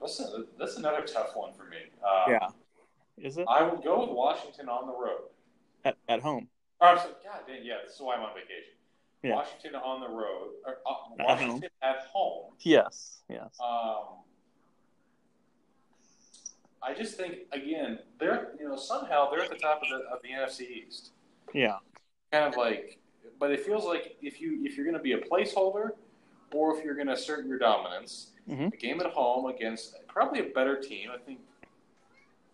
[0.00, 1.76] That's, a, that's another tough one for me.
[2.02, 2.48] Uh, yeah,
[3.18, 5.28] is it I will go with Washington on the road.
[5.84, 6.48] At, at home?
[6.80, 8.74] Oh, I'm God damn, yeah, this is why I'm on vacation.
[9.22, 9.34] Yeah.
[9.34, 12.52] Washington on the road, or, uh, At Washington at home.
[12.60, 13.54] Yes, yes.
[13.62, 14.04] Um,
[16.82, 20.22] I just think again, they're you know somehow they're at the top of the of
[20.22, 21.10] the NFC East.
[21.52, 21.76] Yeah,
[22.32, 22.98] Kind of like,
[23.38, 25.90] but it feels like if you if you're going to be a placeholder,
[26.54, 28.72] or if you're going to assert your dominance, Mhm.
[28.72, 31.10] a game at home against probably a better team.
[31.12, 31.40] I think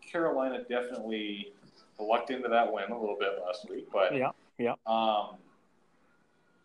[0.04, 1.52] Carolina definitely
[1.98, 4.74] lucked into that win a little bit last week, but yeah, yeah.
[4.86, 5.36] um,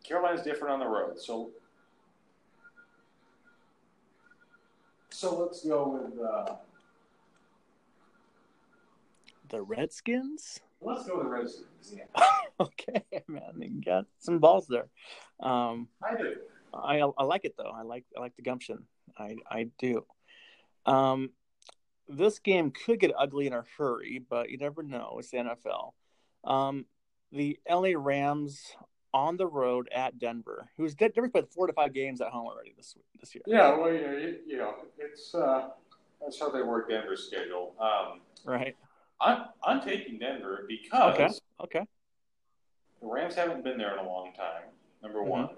[0.04, 1.52] Carolina's different on the road, so
[5.10, 6.56] so let's go with uh,
[9.50, 10.60] The Redskins.
[10.82, 11.94] let's go with the Redskins.
[11.94, 12.24] Yeah,
[12.60, 14.88] okay, man, you got some balls there.
[15.40, 16.36] Um, I do.
[16.74, 17.72] I I like it though.
[17.74, 18.80] I like I like the gumption.
[19.18, 20.06] I I do.
[20.86, 21.30] Um,
[22.08, 25.18] this game could get ugly in a hurry, but you never know.
[25.20, 25.94] It's the NFL.
[26.44, 26.86] Um,
[27.32, 28.76] the LA Rams
[29.14, 30.70] on the road at Denver.
[30.78, 33.44] Who's Denver played four to five games at home already this this year.
[33.46, 35.70] Yeah, well, you know, you, you know, it's uh,
[36.22, 37.76] that's how they work Denver's schedule.
[37.80, 38.76] Um, Right.
[39.20, 41.80] I'm I'm taking Denver because Okay.
[41.80, 41.86] Okay.
[43.02, 44.64] the Rams haven't been there in a long time.
[45.04, 45.28] Number Mhm.
[45.28, 45.50] one,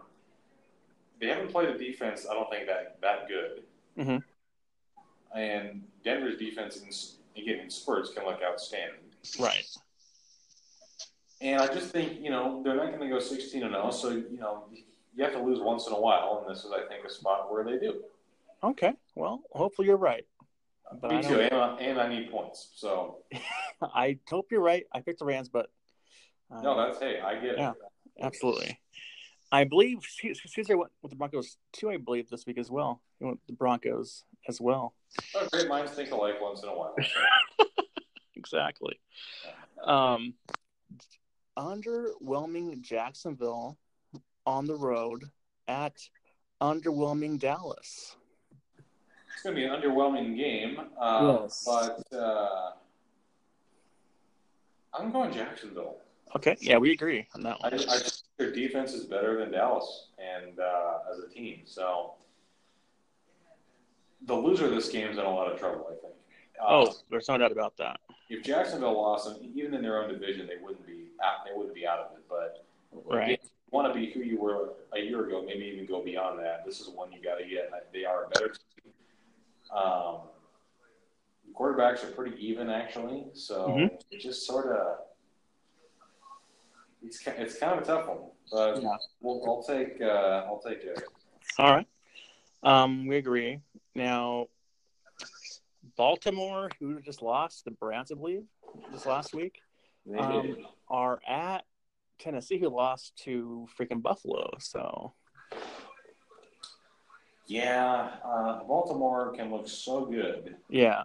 [1.21, 2.27] they haven't played a defense.
[2.29, 3.63] I don't think that that good.
[3.97, 4.23] Mhm.
[5.35, 6.77] And Denver's defense,
[7.35, 8.99] in, again in spurts, can look outstanding.
[9.39, 9.65] Right.
[11.41, 13.91] And I just think you know they're not going to go 16 and 0.
[13.91, 14.65] So you know
[15.15, 17.51] you have to lose once in a while, and this is I think a spot
[17.51, 18.01] where they do.
[18.63, 18.93] Okay.
[19.15, 20.25] Well, hopefully you're right.
[21.01, 22.69] But Me I too, and I, and I need points.
[22.75, 23.17] So
[23.81, 24.85] I hope you're right.
[24.93, 25.69] I picked the Rams, but
[26.51, 27.71] uh, no, that's hey, I get Yeah.
[27.71, 28.23] it.
[28.23, 28.79] absolutely.
[29.51, 29.99] I believe
[30.45, 31.89] Caesar went with the Broncos too.
[31.89, 33.01] I believe this week as well.
[33.19, 34.93] He went with the Broncos as well.
[35.35, 36.95] Oh, great minds think alike once in a while.
[38.35, 38.99] Exactly.
[39.85, 40.33] Um,
[41.57, 43.77] underwhelming Jacksonville
[44.45, 45.23] on the road
[45.69, 45.95] at
[46.61, 48.17] underwhelming Dallas.
[49.33, 51.63] It's going to be an underwhelming game, uh, Yes.
[51.65, 52.71] but uh,
[54.93, 55.97] I'm going Jacksonville.
[56.35, 57.73] Okay, yeah, we agree on that I, one.
[57.73, 62.15] I just think their defense is better than Dallas, and uh, as a team, so
[64.25, 65.87] the loser of this game is in a lot of trouble.
[65.89, 66.13] I think.
[66.61, 67.99] Uh, Oh, there's no doubt about that.
[68.29, 71.75] if Jacksonville lost, and even in their own division, they wouldn't be out, they wouldn't
[71.75, 72.23] be out of it.
[72.29, 73.31] But Right.
[73.31, 76.39] if you want to be who you were a year ago, maybe even go beyond
[76.39, 76.65] that.
[76.65, 77.69] This is one you got to get.
[77.91, 78.93] They are a better team.
[79.71, 80.21] Um,
[81.53, 84.01] quarterbacks are pretty even actually, so Mhm.
[84.11, 84.99] it just sort of
[87.05, 88.31] it's it's kind of a tough one.
[88.51, 88.97] But Yeah.
[89.21, 91.03] we'll, I'll take uh, I'll take it.
[91.57, 91.87] All right.
[92.63, 93.59] Um, we agree.
[93.95, 94.47] Now,
[95.95, 98.43] Baltimore, who just lost the Browns, I believe,
[98.91, 99.61] this last week,
[100.17, 100.55] um,
[100.89, 101.65] are at
[102.17, 104.51] Tennessee, who lost to freaking Buffalo.
[104.59, 105.13] So,
[107.45, 111.03] Yeah, uh, Baltimore can look so good yeah,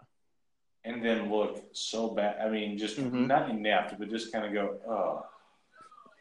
[0.85, 2.41] and then look so bad.
[2.41, 3.27] I mean, just Mhm.
[3.27, 5.27] not inept, but just kind of go, oh,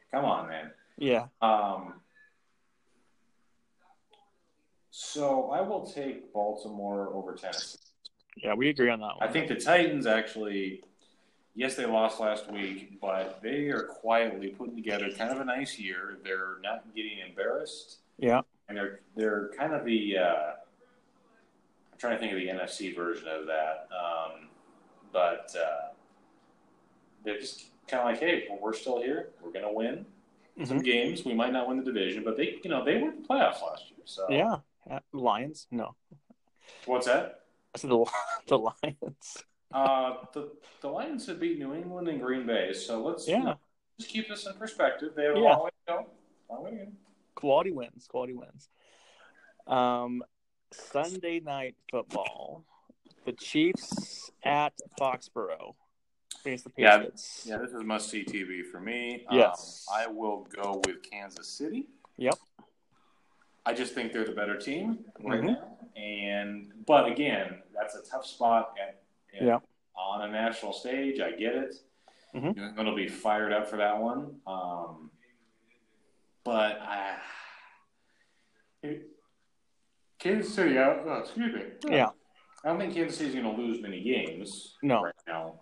[0.09, 0.74] come on, man.
[0.97, 2.01] yeah, Um,
[4.99, 7.77] so I will take Baltimore over Tennessee.
[8.41, 10.83] yeah, we agree on that I think the Titans actually,
[11.53, 15.77] yes, they lost last week, but they are quietly putting together kind of a nice
[15.77, 16.17] year.
[16.23, 20.17] They're not getting embarrassed, Yeah, and they're they're kind of the.
[20.17, 20.51] Uh,
[21.91, 24.47] I'm trying to think of the NFC version of that, um,
[25.13, 25.89] but uh,
[27.23, 29.29] they're just kind of like, hey, well, we're still here.
[29.43, 30.05] We're going to win
[30.65, 30.83] some Mhm.
[30.83, 31.23] games.
[31.25, 33.61] We might not win the division, but they, you know, they were in the playoffs
[33.61, 33.99] last year.
[34.05, 34.57] So yeah.
[34.89, 35.67] Uh, Lions?
[35.71, 35.95] No,
[36.85, 37.41] what's that?
[37.75, 38.05] I said the
[38.47, 39.43] the Lions.
[39.73, 43.55] Uh, the the Lions have beat New England and Green Bay, so let's Yeah,
[43.99, 45.13] just keep this in perspective.
[45.15, 45.49] They have a Yeah.
[45.55, 46.07] long way to go.
[46.49, 46.91] Long way to go.
[47.35, 48.07] quality wins.
[48.07, 48.69] Quality wins.
[49.67, 50.23] Um,
[50.71, 52.63] Sunday night football.
[53.25, 55.75] The Chiefs at Foxborough
[56.45, 57.45] against the Yeah, Patriots.
[57.45, 59.25] Yeah, this is must see TV for me.
[59.29, 59.85] Yes.
[59.89, 61.88] Um, I will go with Kansas City.
[62.15, 62.35] Yep.
[63.68, 65.47] I just think they're the better team right Mhm.
[65.47, 65.78] now.
[65.97, 69.01] And but again, that's a tough spot at,
[69.36, 69.59] at- Yeah.
[69.93, 71.20] on a national stage.
[71.20, 71.76] I get it.
[72.34, 72.55] Mhm.
[72.55, 74.39] New England will be fired up for that one.
[74.47, 75.11] Um,
[76.45, 77.20] but I,
[78.84, 79.09] it,
[80.18, 81.63] Kansas City, uh, oh, excuse me.
[81.93, 82.11] Yeah.
[82.63, 85.01] I don't think Kansas City's going to lose many games No.
[85.03, 85.59] right now.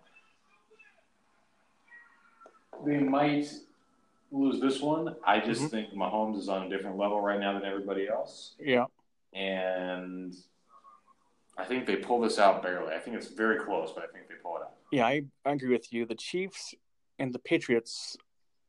[2.84, 3.46] They might
[4.30, 5.16] lose this one.
[5.24, 5.70] I just Mhm.
[5.70, 8.54] think Mahomes is on a different level right now than everybody else.
[8.58, 8.86] Yeah.
[9.32, 10.34] And
[11.56, 12.94] I think they pull this out barely.
[12.94, 14.74] I think it's very close, but I think they pull it out.
[14.90, 16.04] Yeah, I, I agree with you.
[16.06, 16.74] The Chiefs
[17.18, 18.16] and the Patriots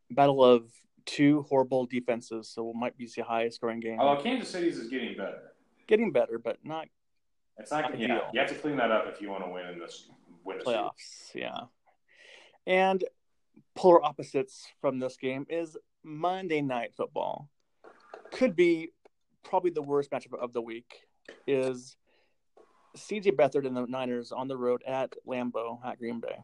[0.10, 0.72] battle of
[1.06, 4.00] two horrible defenses, so it might be the highest scoring game.
[4.00, 5.54] Although Kansas City's is getting better.
[5.88, 6.88] Getting better, but not
[7.60, 8.08] It's not Ideal.
[8.08, 10.10] yeah, you have to clean that up if you want to win in this
[10.44, 11.34] win this playoffs.
[11.34, 11.62] Yeah.
[12.68, 13.04] And
[13.76, 17.50] polar opposites from this game is Monday night football.
[18.32, 18.92] Could be
[19.44, 21.08] probably the worst matchup of the week.
[21.46, 21.96] Is
[22.96, 26.38] CJ Beathard and the Niners on the road at Lambeau at Green Bay.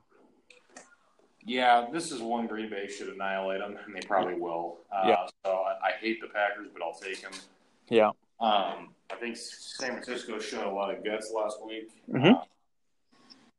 [1.45, 4.77] Yeah, this is one Green Bay should annihilate them, and they probably will.
[4.91, 5.27] Uh, Yeah.
[5.45, 7.33] So I, I hate the Packers, but I'll take them.
[7.89, 8.11] Yeah.
[8.39, 12.35] Um, I think San Francisco showed a lot of guts last week, Mhm.
[12.41, 12.43] uh,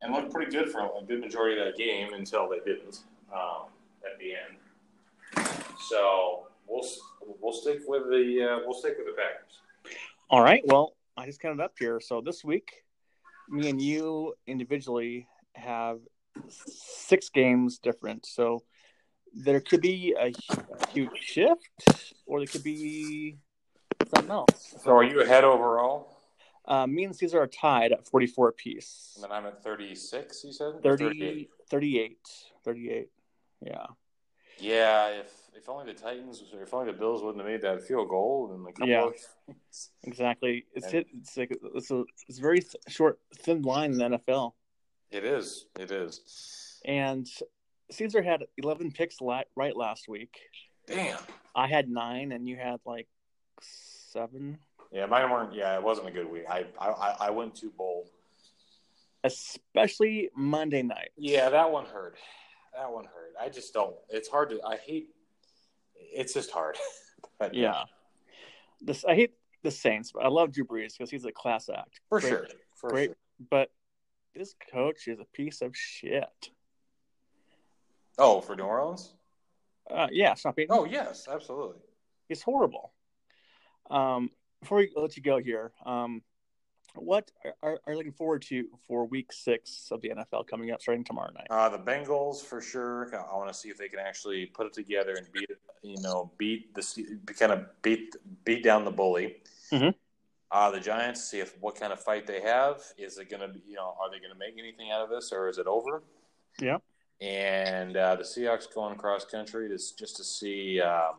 [0.00, 3.00] and looked pretty good for a good majority of that game until they didn't
[3.34, 3.66] um,
[4.04, 5.48] at the end.
[5.88, 6.86] So we'll
[7.40, 9.96] we'll stick with the uh, we'll stick with the Packers.
[10.30, 10.62] All right.
[10.66, 12.00] Well, I just counted up here.
[12.00, 12.84] So this week,
[13.48, 15.98] me and you individually have
[16.48, 18.26] six games different.
[18.26, 18.62] So
[19.34, 20.32] there could be a,
[20.90, 23.36] huge shift, or there could be
[24.14, 24.74] something else.
[24.82, 26.16] So are you ahead overall?
[26.66, 29.12] Uh, me and Caesar are tied at 44 apiece.
[29.16, 30.44] And then I'm at 36.
[30.44, 32.18] You said 30, 38.
[32.64, 33.08] 38.
[33.64, 33.86] Yeah.
[34.58, 37.82] Yeah, if if only the Titans, or if only the Bills wouldn't have made that
[37.86, 39.54] field goal, and a couple Yeah.
[40.04, 40.66] Exactly.
[40.74, 43.98] It's And- it, it's like it's a it's a very th- short, thin line in
[43.98, 44.52] the NFL.
[45.10, 45.66] It is.
[45.78, 46.80] It is.
[46.84, 47.26] And
[47.90, 50.38] Caesar had 11 picks la- right last week.
[50.86, 51.18] Damn.
[51.54, 53.08] I had nine, and you had like
[53.60, 54.58] seven.
[54.92, 55.54] Yeah, mine weren't.
[55.54, 56.44] Yeah, it wasn't a good week.
[56.48, 58.08] I I, I went too bold.
[59.24, 61.10] Especially Monday night.
[61.16, 62.18] Yeah, that one hurt.
[62.76, 63.32] That one hurt.
[63.40, 63.94] I just don't.
[64.08, 64.60] It's hard to.
[64.64, 65.08] I hate.
[65.96, 66.76] It's just hard.
[67.38, 67.84] But, Yeah.
[68.80, 72.00] This I hate the Saints, but I love Drew Brees because he's a class act.
[72.08, 72.46] for Great- sure.
[72.76, 73.06] For great.
[73.08, 73.16] sure.
[73.50, 73.70] But
[74.36, 76.50] this coach is a piece of shit.
[78.18, 79.14] Oh, for New Orleans?
[79.90, 80.76] Uh, yeah, Sean Payton.
[80.76, 81.78] Oh, yes, absolutely.
[82.28, 82.92] He's horrible.
[83.90, 86.22] Um, before we let you go here, um,
[86.96, 87.30] what
[87.62, 91.30] are, are looking forward to for Week Six of the NFL coming up, starting tomorrow
[91.32, 91.46] night?
[91.50, 93.10] Uh, the Bengals for sure.
[93.14, 95.50] I want to see if they can actually put it together and beat,
[95.82, 98.14] you know, beat the kind of beat
[98.44, 99.36] beat down the bully.
[99.70, 99.94] Mhm.
[100.50, 102.80] Uh, the Giants see if what kind of fight they have.
[102.96, 105.10] Is it going to be, you know, are they going to make anything out of
[105.10, 106.02] this, or is it over?
[106.60, 106.78] Yeah.
[107.20, 111.16] And uh, the Seahawks going cross country to just to see um,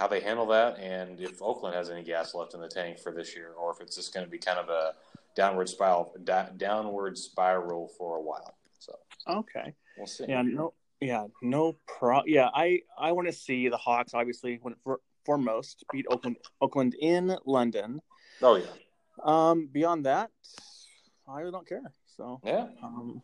[0.00, 3.12] how they handle that, and if Oakland has any gas left in the tank for
[3.12, 4.94] this year, or if it's just going to be kind of a
[5.36, 8.54] downward spiral, da- downward spiral for a while.
[8.78, 8.94] So
[9.28, 9.74] Okay.
[9.98, 10.24] we'll see.
[10.26, 10.40] Yeah.
[10.40, 10.72] No.
[11.02, 11.26] Yeah.
[11.42, 12.22] No pro.
[12.24, 12.48] Yeah.
[12.54, 17.36] I I want to see the Hawks obviously when for, foremost beat Oakland Oakland in
[17.44, 18.00] London.
[18.40, 18.64] Oh yeah.
[19.22, 19.68] Um.
[19.70, 20.30] Beyond that,
[21.28, 21.92] I really don't care.
[22.06, 22.40] So.
[22.42, 22.68] Yeah.
[22.82, 23.22] Um,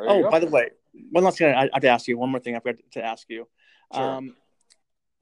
[0.00, 0.30] oh, go.
[0.30, 0.68] by the way,
[1.12, 2.18] one last thing I, I have to ask you.
[2.18, 3.48] One more thing I forgot to ask you.
[3.94, 4.02] Sure.
[4.02, 4.36] Um,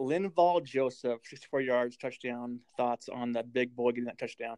[0.01, 2.61] Linval Joseph, 64 yards, touchdown.
[2.76, 4.57] Thoughts on that big boy getting that touchdown?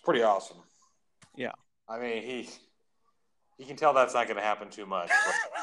[0.00, 0.56] pretty awesome.
[1.36, 1.52] Yeah.
[1.86, 2.48] I mean, he
[3.58, 5.10] you can tell that's not going to happen too much,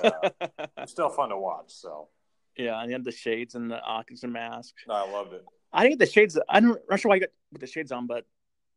[0.01, 1.69] but uh, it's still fun to watch.
[1.69, 2.09] So
[2.55, 4.75] yeah, and he had the shades and the oxygen mask.
[4.87, 5.43] no, I loved it.
[5.73, 6.37] I think the shades.
[6.47, 8.25] I'm not not sure why he got with the shades on, but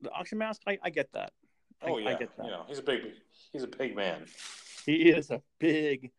[0.00, 1.32] the oxygen mask, I, I get that.
[1.82, 2.46] I, Oh yeah, I get that.
[2.46, 3.02] you know, he's a big
[3.52, 4.24] he's a big man.
[4.86, 6.12] He is a big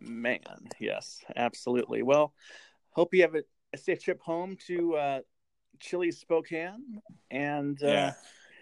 [0.00, 0.38] man.
[0.78, 2.02] Yes, absolutely.
[2.02, 2.32] Well,
[2.94, 3.42] hope you have a,
[3.72, 5.20] a safe trip home to uh,
[5.80, 8.12] chilly Spokane, and uh, Yeah.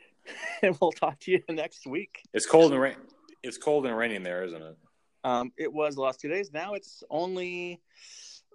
[0.62, 2.22] and we'll talk to you next week.
[2.32, 2.96] It's cold and rain.
[3.42, 4.76] It's cold and raining there, isn't it?
[5.24, 6.52] Um, it was the last two days.
[6.52, 7.80] Now it's only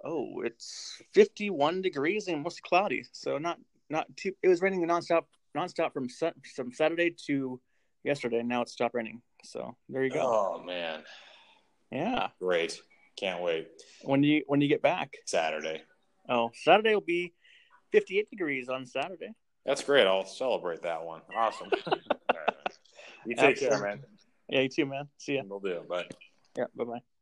[0.04, 3.04] oh, it's 51 degrees and mostly cloudy.
[3.12, 3.60] So not
[3.90, 4.34] not too.
[4.44, 5.24] It was raining nonstop
[5.56, 7.60] nonstop from from Saturday to
[8.04, 8.44] yesterday.
[8.44, 9.22] Now it's stopped raining.
[9.44, 10.22] So there you go.
[10.22, 11.04] Oh man,
[11.92, 12.30] Yeah.
[12.40, 12.82] great!
[13.18, 13.68] Can't wait.
[14.04, 15.16] When do you when do you get back.
[15.26, 15.82] Saturday.
[16.30, 17.34] Oh, Saturday will be
[17.92, 19.32] 58 degrees on Saturday.
[19.66, 20.08] That's great.
[20.08, 21.22] I'll celebrate that one.
[21.36, 21.70] Awesome.
[22.30, 22.74] Right.
[23.26, 24.04] You take care, man.
[24.48, 25.08] Yeah, you too, man.
[25.18, 25.42] See ya.
[25.46, 25.82] We'll do.
[25.90, 26.06] Bye.
[26.58, 27.17] Yeah, bye bye.